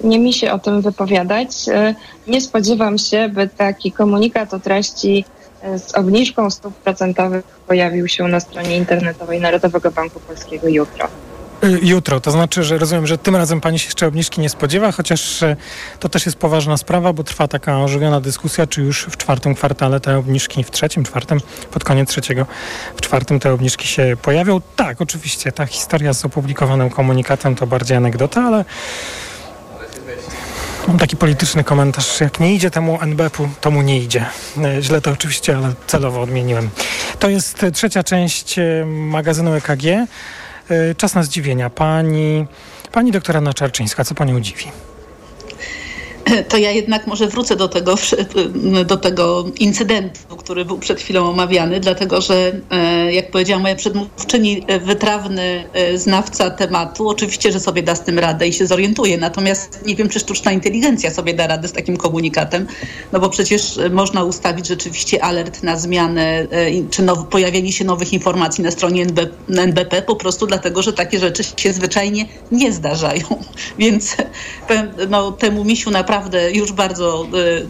[0.03, 1.49] nie mi się o tym wypowiadać.
[1.69, 1.95] E,
[2.27, 5.25] nie spodziewam się, by taki komunikat o treści
[5.77, 11.07] z obniżką stóp procentowych pojawił się na stronie internetowej Narodowego Banku Polskiego jutro.
[11.63, 12.19] Y, jutro.
[12.19, 15.55] To znaczy, że rozumiem, że tym razem pani się jeszcze obniżki nie spodziewa, chociaż e,
[15.99, 19.99] to też jest poważna sprawa, bo trwa taka ożywiona dyskusja, czy już w czwartym kwartale
[19.99, 21.39] te obniżki, w trzecim, czwartym,
[21.71, 22.45] pod koniec trzeciego,
[22.95, 24.61] w czwartym te obniżki się pojawią.
[24.75, 28.65] Tak, oczywiście, ta historia z opublikowanym komunikatem to bardziej anegdota, ale
[30.87, 32.21] Mam taki polityczny komentarz.
[32.21, 34.25] Jak nie idzie temu NBP-u, to mu nie idzie.
[34.63, 36.69] E, źle to oczywiście, ale celowo odmieniłem.
[37.19, 38.55] To jest trzecia część
[38.85, 39.83] magazynu EKG.
[40.69, 41.69] E, czas na zdziwienia.
[41.69, 42.45] Pani,
[42.91, 44.65] pani doktora Naczarczyńska, co panią dziwi?
[46.49, 47.95] To ja jednak może wrócę do tego,
[48.85, 54.63] do tego incydentu, który był przed chwilą omawiany, dlatego że, e, jak powiedziała moja przedmówczyni,
[54.67, 59.17] e, wytrawny e, znawca tematu, oczywiście, że sobie da z tym radę i się zorientuje,
[59.17, 62.67] natomiast nie wiem, czy sztuczna inteligencja sobie da radę z takim komunikatem,
[63.11, 66.47] no bo przecież można ustawić rzeczywiście alert na zmianę,
[66.89, 69.19] czy pojawienie się nowych informacji na stronie NB,
[69.49, 73.25] NBP, po prostu dlatego, że takie rzeczy się zwyczajnie nie zdarzają.
[73.79, 74.15] Więc
[75.09, 77.27] no, temu misiu naprawdę naprawdę już bardzo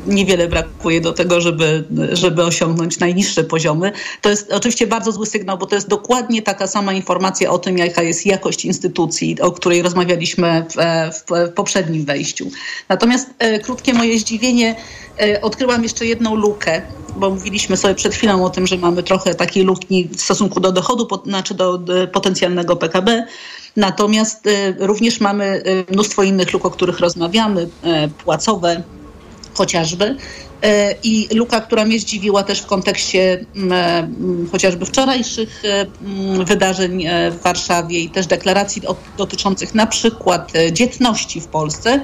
[0.07, 3.91] e, niewiele brakuje do tego, żeby, żeby osiągnąć najniższe poziomy.
[4.21, 7.77] To jest oczywiście bardzo zły sygnał, bo to jest dokładnie taka sama informacja o tym,
[7.77, 10.75] jaka jest jakość instytucji, o której rozmawialiśmy w,
[11.15, 12.51] w, w poprzednim wejściu.
[12.89, 14.75] Natomiast e, krótkie moje zdziwienie,
[15.21, 16.81] e, odkryłam jeszcze jedną lukę,
[17.15, 20.71] bo mówiliśmy sobie przed chwilą o tym, że mamy trochę takiej luki w stosunku do
[20.71, 21.79] dochodu, znaczy do
[22.11, 23.25] potencjalnego PKB.
[23.75, 27.67] Natomiast y, również mamy y, mnóstwo innych luk, o których rozmawiamy, y,
[28.23, 28.83] płacowe
[29.53, 30.17] chociażby.
[31.03, 33.45] I luka, która mnie zdziwiła też w kontekście
[34.51, 35.63] chociażby wczorajszych
[36.45, 38.81] wydarzeń w Warszawie i też deklaracji
[39.17, 42.01] dotyczących na przykład dzietności w Polsce.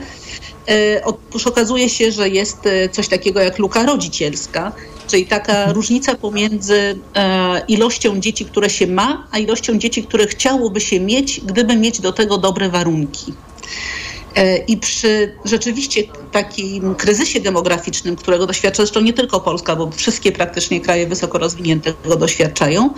[1.04, 2.58] Otóż okazuje się, że jest
[2.92, 4.72] coś takiego jak luka rodzicielska,
[5.10, 10.82] czyli taka różnica pomiędzy e, ilością dzieci, które się ma, a ilością dzieci, które chciałoby
[10.82, 13.34] się mieć, gdyby mieć do tego dobre warunki.
[14.36, 20.32] E, I przy rzeczywiście takim kryzysie demograficznym, którego doświadcza zresztą nie tylko Polska, bo wszystkie
[20.32, 22.90] praktycznie kraje wysoko rozwinięte tego doświadczają,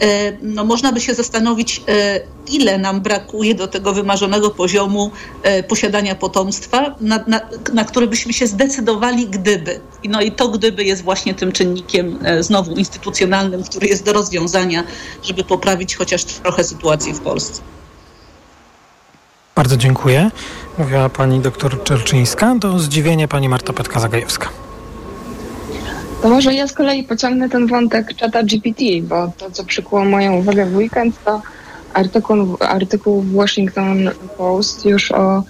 [0.00, 5.10] e, no można by się zastanowić, e, ile nam brakuje do tego wymarzonego poziomu
[5.68, 7.40] posiadania potomstwa, na, na,
[7.72, 9.80] na który byśmy się zdecydowali, gdyby.
[10.08, 14.84] No i to gdyby jest właśnie tym czynnikiem znowu instytucjonalnym, który jest do rozwiązania,
[15.22, 17.62] żeby poprawić chociaż trochę sytuację w Polsce.
[19.54, 20.30] Bardzo dziękuję.
[20.78, 22.54] Mówiła pani doktor Czerczyńska.
[22.54, 24.48] Do zdziwienia pani Marta Petka-Zagajewska.
[26.22, 30.36] To może ja z kolei pociągnę ten wątek czata GPT, bo to, co przykuło moją
[30.36, 31.42] uwagę w weekend, to
[31.92, 35.42] artykuł, artykuł w Washington Post już o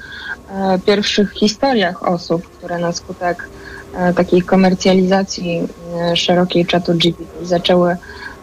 [0.50, 3.48] e, pierwszych historiach osób, które na skutek
[3.94, 5.68] e, takiej komercjalizacji
[6.00, 7.96] e, szerokiej czatu GPT zaczęły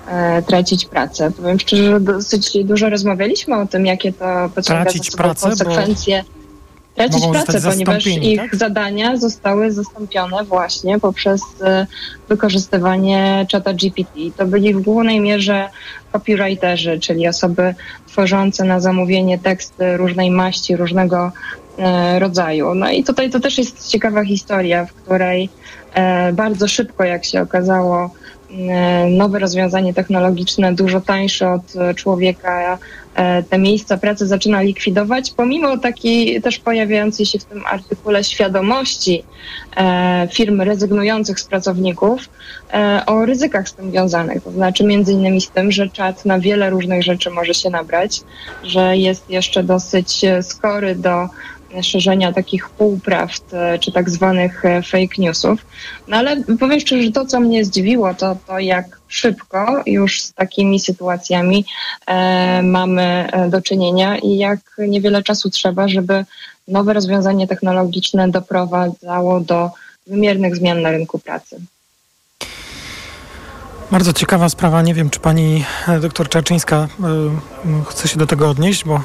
[0.07, 1.31] e, tracić pracę.
[1.31, 5.49] Powiem szczerze, że dosyć dużo rozmawialiśmy o tym, jakie to pociąga Tracić za sobą pracę,
[5.49, 6.23] bo konsekwencje.
[6.95, 8.55] Tracić pracę, ponieważ ich tak?
[8.55, 11.87] zadania zostały zastąpione właśnie poprzez e,
[12.29, 14.19] wykorzystywanie czata GPT.
[14.37, 15.69] To byli w głównej mierze
[16.11, 17.75] copywriterzy, czyli osoby
[18.07, 21.31] tworzące na zamówienie teksty różnej maści, różnego
[21.77, 22.75] e, rodzaju.
[22.75, 25.49] No i tutaj to też jest ciekawa historia, w której
[25.93, 28.09] e, bardzo szybko, jak się okazało,
[29.09, 32.77] nowe rozwiązanie technologiczne, dużo tańsze od e, człowieka,
[33.15, 39.23] e, te miejsca pracy zaczyna likwidować, pomimo takiej też pojawiającej się w tym artykule świadomości
[39.77, 42.29] e, firm rezygnujących z pracowników
[42.73, 44.43] e, o ryzykach z tym wiązanych.
[44.43, 48.21] To znaczy między innymi z tym, że czat na wiele różnych rzeczy może się nabrać,
[48.63, 51.29] że jest jeszcze dosyć e, skory do
[51.81, 55.65] szerzenia takich półprawd e, czy tak zwanych e, fake newsów.
[56.07, 60.33] No ale powiem szczerze, że to, co mnie zdziwiło, to to, jak szybko już z
[60.33, 61.65] takimi sytuacjami
[62.07, 66.25] e, mamy e, do czynienia i jak niewiele czasu trzeba, żeby
[66.67, 69.69] nowe rozwiązanie technologiczne doprowadzało do
[70.07, 71.61] wymiernych zmian na rynku pracy.
[73.91, 74.81] Bardzo ciekawa sprawa.
[74.81, 75.65] Nie wiem, czy pani
[76.01, 76.87] doktor Czerczyńska
[77.83, 79.01] y, chce się do tego odnieść, bo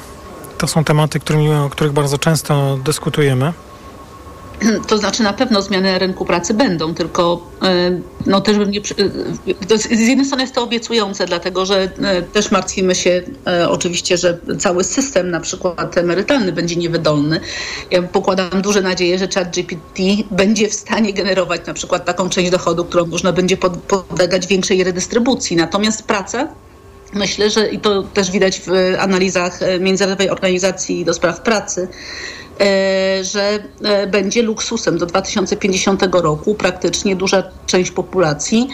[0.57, 3.53] to są tematy, którymi, o których bardzo często dyskutujemy.
[4.87, 9.77] To znaczy na pewno zmiany rynku pracy będą, tylko e, no też bym nie, e,
[9.77, 13.21] z jednej strony jest to obiecujące, dlatego że e, też martwimy się
[13.69, 17.39] oczywiście, że cały system na przykład emerytalny będzie niewydolny.
[17.91, 22.51] Ja pokładam duże nadzieje, że chat GPT będzie w stanie generować na przykład taką część
[22.51, 25.55] dochodu, którą można będzie pod, podlegać większej redystrybucji.
[25.55, 26.47] Natomiast praca
[27.13, 31.87] Myślę, że i to też widać w analizach e, Międzynarodowej Organizacji do Spraw Pracy,
[32.59, 36.55] e, że e, będzie luksusem do 2050 roku.
[36.55, 38.67] Praktycznie duża część populacji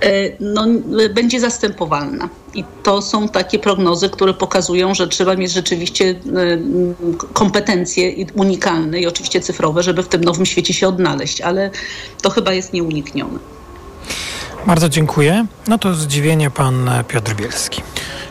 [0.00, 0.10] e,
[0.40, 0.66] no,
[1.04, 2.28] e, będzie zastępowalna.
[2.54, 6.14] I to są takie prognozy, które pokazują, że trzeba mieć rzeczywiście e,
[7.32, 11.70] kompetencje unikalne i oczywiście cyfrowe, żeby w tym nowym świecie się odnaleźć, ale
[12.22, 13.57] to chyba jest nieuniknione.
[14.68, 15.46] Bardzo dziękuję.
[15.68, 17.82] No to zdziwienie pan Piotr Bielski.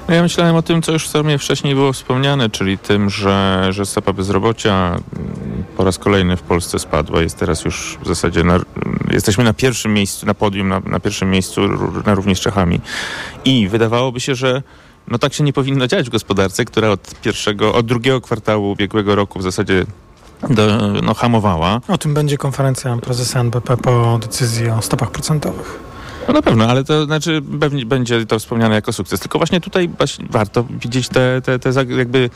[0.08, 3.68] No ja myślałem o tym, co już w sumie wcześniej było wspomniane, czyli tym, że,
[3.70, 7.22] że stopa bezrobocia mm, po raz kolejny w Polsce spadła.
[7.22, 8.60] Jest teraz już w zasadzie, na,
[9.12, 11.62] jesteśmy na pierwszym miejscu, na podium, na, na pierwszym miejscu
[12.06, 12.80] na równi z Czechami.
[13.46, 14.64] I wydawałoby się, że
[15.08, 19.16] no tak się nie powinno dziać w gospodarce, która od pierwszego, od drugiego kwartału ubiegłego
[19.16, 19.86] roku w zasadzie
[20.50, 21.82] do, no, hamowała.
[21.88, 25.87] O tym będzie konferencja prezesa NBP po decyzji o stopach procentowych.
[26.28, 29.20] No na pewno, ale to znaczy pewnie będzie to wspomniane jako sukces.
[29.20, 29.90] Tylko właśnie tutaj
[30.30, 32.30] warto widzieć te, te, te jakby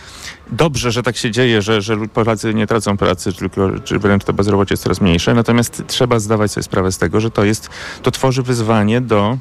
[0.51, 4.33] dobrze, że tak się dzieje, że, że Polacy nie tracą pracy, tylko, czy wręcz to
[4.33, 5.33] bezrobocie jest coraz mniejsze.
[5.33, 7.69] Natomiast trzeba zdawać sobie sprawę z tego, że to jest,
[8.01, 9.37] to tworzy wyzwanie do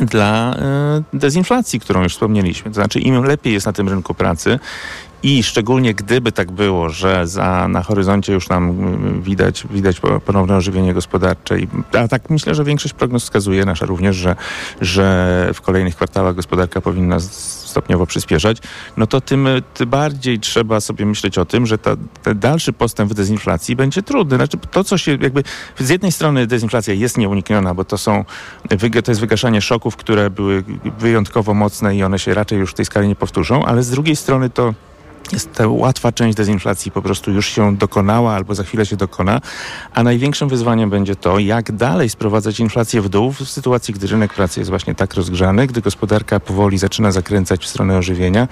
[0.00, 2.70] dla e, dezinflacji, którą już wspomnieliśmy.
[2.70, 4.58] To znaczy im lepiej jest na tym rynku pracy
[5.24, 10.20] i szczególnie gdyby tak było, że za, na horyzoncie już nam mm, widać, widać po-
[10.20, 11.68] ponowne ożywienie gospodarcze, i,
[11.98, 14.36] a tak myślę, że większość prognoz wskazuje, nasza również, że,
[14.80, 18.58] że w kolejnych kwartałach gospodarka powinna stopniowo przyspieszać,
[18.96, 23.10] no to tym, tym bardziej trzeba sobie myśleć o tym, że ta, ten dalszy postęp
[23.10, 24.36] w dezinflacji będzie trudny.
[24.36, 25.42] Znaczy to, co się jakby,
[25.78, 28.24] z jednej strony dezinflacja jest nieunikniona, bo to są,
[29.04, 30.64] to jest wygaszanie szoków, które były
[30.98, 34.16] wyjątkowo mocne i one się raczej już w tej skali nie powtórzą, ale z drugiej
[34.16, 34.74] strony to
[35.32, 39.40] jest ta łatwa część dezinflacji po prostu już się dokonała albo za chwilę się dokona,
[39.94, 44.34] a największym wyzwaniem będzie to, jak dalej sprowadzać inflację w dół w sytuacji, gdy rynek
[44.34, 48.48] pracy jest właśnie tak rozgrzany, gdy gospodarka powoli zaczyna zakręcać w stronę ożywienia.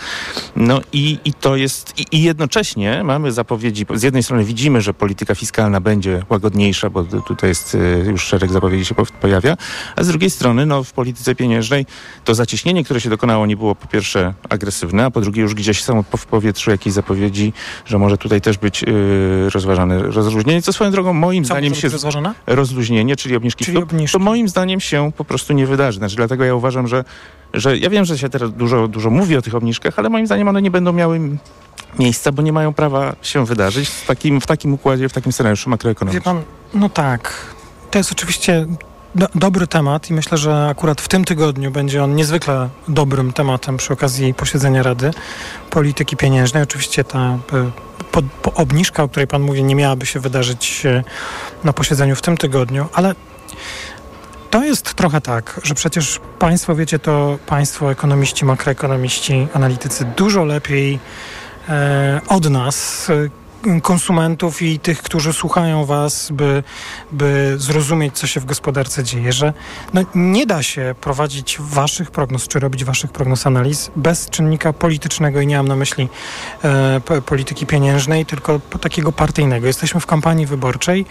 [0.56, 4.94] No i, i to jest, i, i jednocześnie mamy zapowiedzi, z jednej strony widzimy, że
[4.94, 9.56] polityka fiskalna będzie łagodniejsza, bo tu- tutaj jest y, już szereg zapowiedzi się po- pojawia,
[9.96, 11.86] a z drugiej strony no, w polityce pieniężnej
[12.24, 15.82] to zacieśnienie, które się dokonało nie było po pierwsze agresywne, a po drugie już gdzieś
[15.82, 17.52] samo w powietrzu powietrzu jakieś zapowiedzi,
[17.84, 21.88] że może tutaj też być yy, rozważane rozluźnienie, co swoją drogą moim Co zdaniem się...
[21.88, 22.34] rozważane?
[22.46, 25.98] Rozluźnienie, czyli obniżki Czyli stóp, to moim zdaniem się po prostu nie wydarzy.
[25.98, 27.04] Znaczy, dlatego ja uważam, że,
[27.54, 30.48] że ja wiem, że się teraz dużo, dużo mówi o tych obniżkach, ale moim zdaniem
[30.48, 31.20] one nie będą miały
[31.98, 35.64] miejsca, bo nie mają prawa się wydarzyć w takim, w takim układzie, w takim scenariuszu
[35.66, 36.22] Wie makroekonomicznym.
[36.22, 36.42] pan,
[36.74, 37.32] no tak.
[37.90, 38.66] To jest oczywiście
[39.14, 43.76] do, dobry temat i myślę, że akurat w tym tygodniu będzie on niezwykle dobrym tematem
[43.76, 45.10] przy okazji posiedzenia Rady
[45.70, 46.62] Polityki Pieniężnej.
[46.62, 47.38] Oczywiście ta e,
[48.12, 51.04] po, po obniżka, o której pan mówi, nie miałaby się wydarzyć e,
[51.64, 53.14] na posiedzeniu w tym tygodniu, ale
[54.50, 60.98] to jest trochę tak, że przecież państwo, wiecie, to państwo, ekonomiści, makroekonomiści, analitycy dużo lepiej
[61.68, 63.08] e, od nas,
[63.82, 66.62] konsumentów i tych, którzy słuchają was, by,
[67.12, 69.52] by zrozumieć, co się w gospodarce dzieje, że
[69.92, 75.40] no, nie da się prowadzić waszych prognoz, czy robić waszych prognoz analiz bez czynnika politycznego
[75.40, 76.08] i nie mam na myśli
[76.64, 79.66] e, po- polityki pieniężnej, tylko takiego partyjnego.
[79.66, 81.06] Jesteśmy w kampanii wyborczej.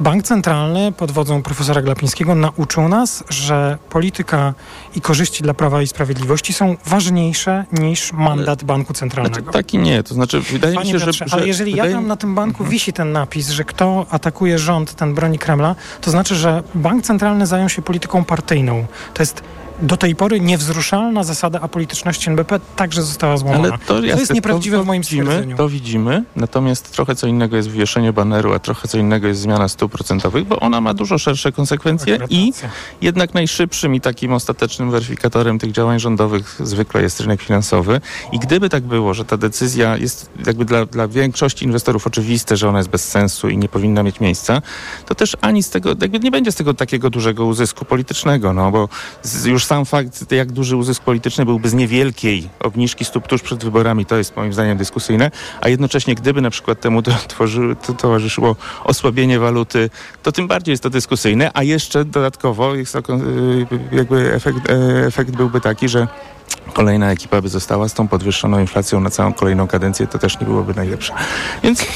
[0.00, 4.54] Bank Centralny pod wodzą profesora Glapińskiego nauczył nas, że polityka
[4.96, 9.34] i korzyści dla Prawa i Sprawiedliwości są ważniejsze niż mandat Banku Centralnego.
[9.34, 11.34] Znaczy, taki nie, to znaczy wydaje Panie mi się, Piotrze, że...
[11.34, 12.70] ale że ja tam na tym banku Mhm.
[12.70, 17.46] wisi ten napis, że kto atakuje rząd, ten broni Kremla, to znaczy, że bank centralny
[17.46, 18.86] zajął się polityką partyjną.
[19.14, 19.42] To jest
[19.82, 23.68] do tej pory niewzruszalna zasada apolityczności NBP także została złamana.
[23.68, 25.56] Ale to, jest jasne, nieprawdziwe to, w moim widzimy, stwierdzeniu.
[25.56, 29.68] To widzimy, natomiast trochę co innego jest wywieszenie baneru, a trochę co innego jest zmiana
[29.68, 32.52] stóp procentowych, bo ona ma dużo szersze konsekwencje i
[33.00, 38.00] jednak najszybszym i takim ostatecznym weryfikatorem tych działań rządowych zwykle jest rynek finansowy.
[38.32, 42.68] I gdyby tak było, że ta decyzja jest jakby dla, dla większości inwestorów oczywiste, że
[42.68, 44.62] ona jest bez sensu i nie powinna mieć miejsca,
[45.06, 48.70] to też ani z tego, jakby nie będzie z tego takiego dużego uzysku politycznego, no
[48.70, 48.88] bo
[49.22, 53.64] z, już sam fakt, jak duży uzysk polityczny byłby z niewielkiej obniżki stóp tuż przed
[53.64, 58.56] wyborami, to jest moim zdaniem dyskusyjne, a jednocześnie gdyby na przykład temu tworzy, to towarzyszyło
[58.84, 59.90] osłabienie waluty,
[60.22, 65.06] to tym bardziej jest to dyskusyjne, a jeszcze dodatkowo jest to, y, jakby efekt, e,
[65.06, 66.08] efekt byłby taki, że
[66.72, 70.46] kolejna ekipa by została z tą podwyższoną inflacją na całą kolejną kadencję, to też nie
[70.46, 71.14] byłoby najlepsze.
[71.62, 71.86] Więc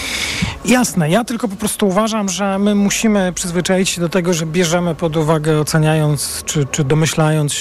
[0.65, 4.95] Jasne, ja tylko po prostu uważam, że my musimy przyzwyczaić się do tego, że bierzemy
[4.95, 7.53] pod uwagę, oceniając, czy, czy domyślając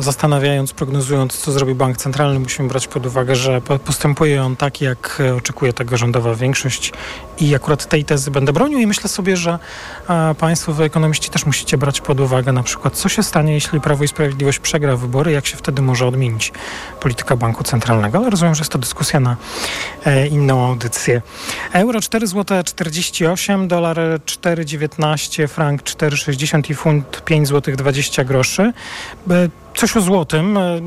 [0.00, 4.80] zastanawiając, prognozując, co zrobi bank centralny, musimy brać pod uwagę, że po- postępuje on tak,
[4.80, 6.92] jak e, oczekuje tego rządowa większość
[7.38, 9.58] i akurat tej tezy będę bronił i myślę sobie, że
[10.38, 14.04] państwo, wy ekonomiści też musicie brać pod uwagę na przykład, co się stanie, jeśli Prawo
[14.04, 16.52] i Sprawiedliwość przegra wybory, jak się wtedy może odmienić
[17.00, 19.36] polityka banku centralnego, ale rozumiem, że jest to dyskusja na
[20.04, 21.22] e, inną audycję.
[21.72, 28.72] Euro 4 zł 48, dolar 4,19, frank 4,60 i funt 5 zł 20 groszy.
[29.44, 30.56] E, Coś o złotym.
[30.56, 30.80] e,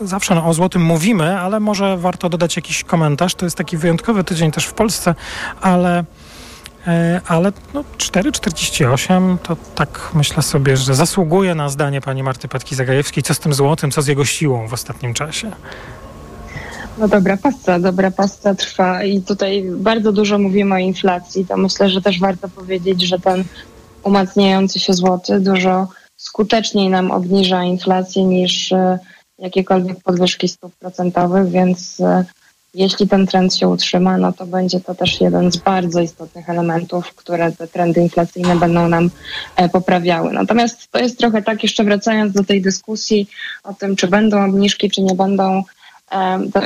[0.00, 3.34] Zawsze no, o złotym mówimy, ale może warto dodać jakiś komentarz.
[3.34, 5.14] To jest taki wyjątkowy tydzień też w Polsce,
[5.60, 6.04] ale,
[6.86, 13.22] e, ale no, 4,48 to tak myślę sobie, że zasługuje na zdanie pani Marty Patki-Zagajewskiej.
[13.22, 15.50] Co z tym złotym, co z jego siłą w ostatnim czasie?
[16.98, 21.88] No dobra pasca, dobra pasca trwa i tutaj bardzo dużo mówimy o inflacji, to myślę,
[21.90, 23.44] że też warto powiedzieć, że ten
[24.02, 25.88] umacniający się złoty dużo
[26.20, 28.98] skuteczniej nam obniża inflację niż e,
[29.38, 32.24] jakiekolwiek podwyżki stóp procentowych, więc e,
[32.74, 37.14] jeśli ten trend się utrzyma, no to będzie to też jeden z bardzo istotnych elementów,
[37.14, 39.10] które te trendy inflacyjne będą nam
[39.56, 40.32] e, poprawiały.
[40.32, 43.28] Natomiast to jest trochę tak, jeszcze wracając do tej dyskusji
[43.64, 45.62] o tym, czy będą obniżki, czy nie będą,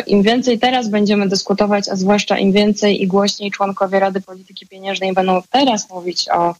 [0.06, 5.12] im więcej teraz będziemy dyskutować, a zwłaszcza im więcej i głośniej członkowie Rady Polityki Pieniężnej
[5.12, 6.54] będą teraz mówić o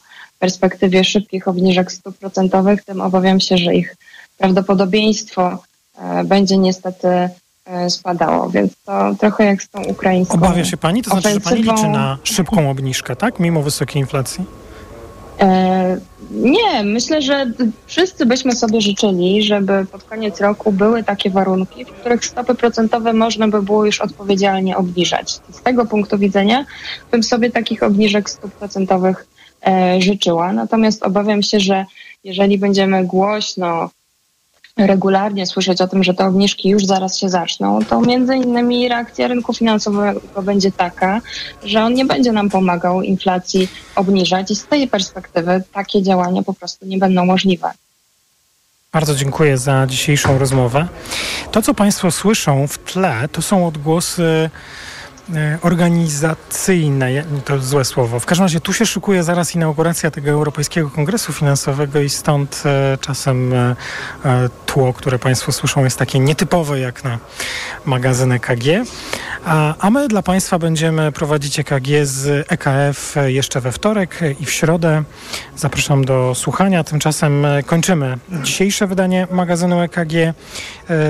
[0.45, 3.97] perspektywie szybkich obniżek stóp procentowych, tym obawiam się, że ich
[4.39, 5.59] prawdopodobieństwo
[5.99, 7.09] e, będzie niestety
[7.65, 8.51] e, spadało.
[8.51, 11.03] Więc to trochę jak z tą ukraińską Obawia się pani?
[11.03, 11.77] To znaczy, że pani ofensywą.
[11.77, 13.41] liczy na szybką obniżkę, tak?
[13.41, 14.45] Mimo wysokiej inflacji?
[15.41, 15.97] E,
[16.31, 17.47] Nie, myślę, że
[17.87, 23.13] wszyscy byśmy sobie życzyli, żeby pod koniec roku były takie warunki, w których stopy procentowe
[23.13, 25.41] można by było już odpowiedzialnie obniżać.
[25.53, 26.65] Z tego punktu widzenia
[27.11, 29.27] bym sobie takich obniżek stóp procentowych
[29.99, 30.53] życzyła.
[30.53, 31.85] Natomiast obawiam się, że
[32.25, 33.91] jeżeli będziemy głośno
[34.77, 39.29] regularnie słyszeć o tym, że te obniżki już zaraz się zaczną, to między innymi reakcja
[39.29, 41.21] rynku finansowego będzie taka,
[41.65, 46.55] że on nie będzie nam pomagał inflacji obniżać i z tej perspektywy takie działania po
[46.55, 47.71] prostu nie będą możliwe.
[48.93, 50.89] Bardzo dziękuję za dzisiejszą rozmowę.
[51.53, 54.51] To, co Państwo słyszą w tle, to są odgłosy
[55.35, 58.21] e, organizacyjne, ja- to złe słowo.
[58.21, 62.99] W każdym razie tu się szykuje zaraz inauguracja tego Europejskiego Kongresu Finansowego i stąd e,
[63.01, 63.75] czasem e,
[64.67, 67.19] tło, które Państwo słyszą, jest takie nietypowe jak na
[67.85, 68.65] magazyn EKG.
[69.79, 75.03] A my dla Państwa będziemy prowadzić EKG z EKF jeszcze we wtorek i w środę.
[75.57, 76.85] Zapraszam do słuchania.
[76.85, 80.13] Tymczasem kończymy dzisiejsze wydanie magazynu EKG.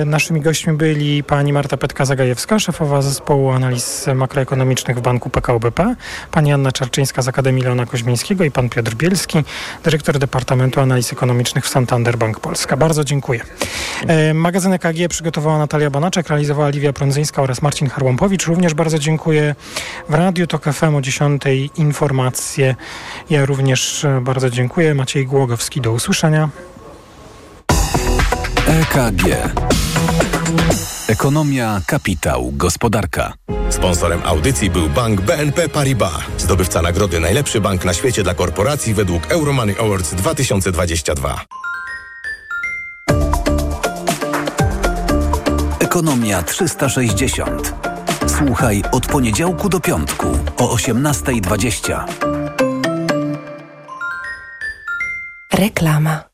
[0.07, 5.95] Naszymi gośćmi byli pani Marta Petka-Zagajewska, szefowa zespołu analiz makroekonomicznych w Banku PKO BP,
[6.31, 9.45] pani Anna Czarczyńska z Akademii Leona Koźmińskiego i pan Piotr Bielski,
[9.85, 12.77] dyrektor Departamentu Analiz Ekonomicznych w Santander Bank Polska.
[12.77, 13.41] Bardzo dziękuję.
[14.35, 18.47] Magazyn EKG przygotowała Natalia Banaczek, realizowała Liwia Prądzyńska oraz Marcin Harłampowicz.
[18.47, 19.55] Również bardzo dziękuję
[20.09, 21.43] w Radiu TOK FM o 10
[21.77, 22.75] informacje.
[23.31, 24.95] Ja również bardzo dziękuję.
[24.95, 26.49] Maciej Głogowski, do usłyszenia.
[28.67, 29.25] EKG.
[31.09, 33.33] Ekonomia, kapitał, gospodarka.
[33.71, 39.27] Sponsorem audycji był bank BNP Paribas, zdobywca nagrody Najlepszy bank na świecie dla korporacji według
[39.31, 41.45] Euromoney Awards 2022.
[45.81, 47.75] Ekonomia 360.
[48.27, 50.27] Słuchaj od poniedziałku do piątku
[50.57, 52.05] o 18.20.
[55.53, 56.34] Reklama.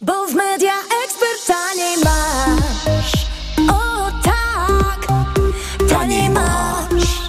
[0.00, 0.72] Bo w media
[1.04, 3.12] ekspert taniej masz.
[3.70, 5.06] O tak,
[5.88, 7.26] taniej masz.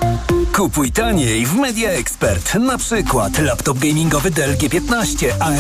[0.55, 2.55] Kupuj taniej w Media Expert.
[2.55, 5.53] Na przykład laptop gamingowy Dell G15 AR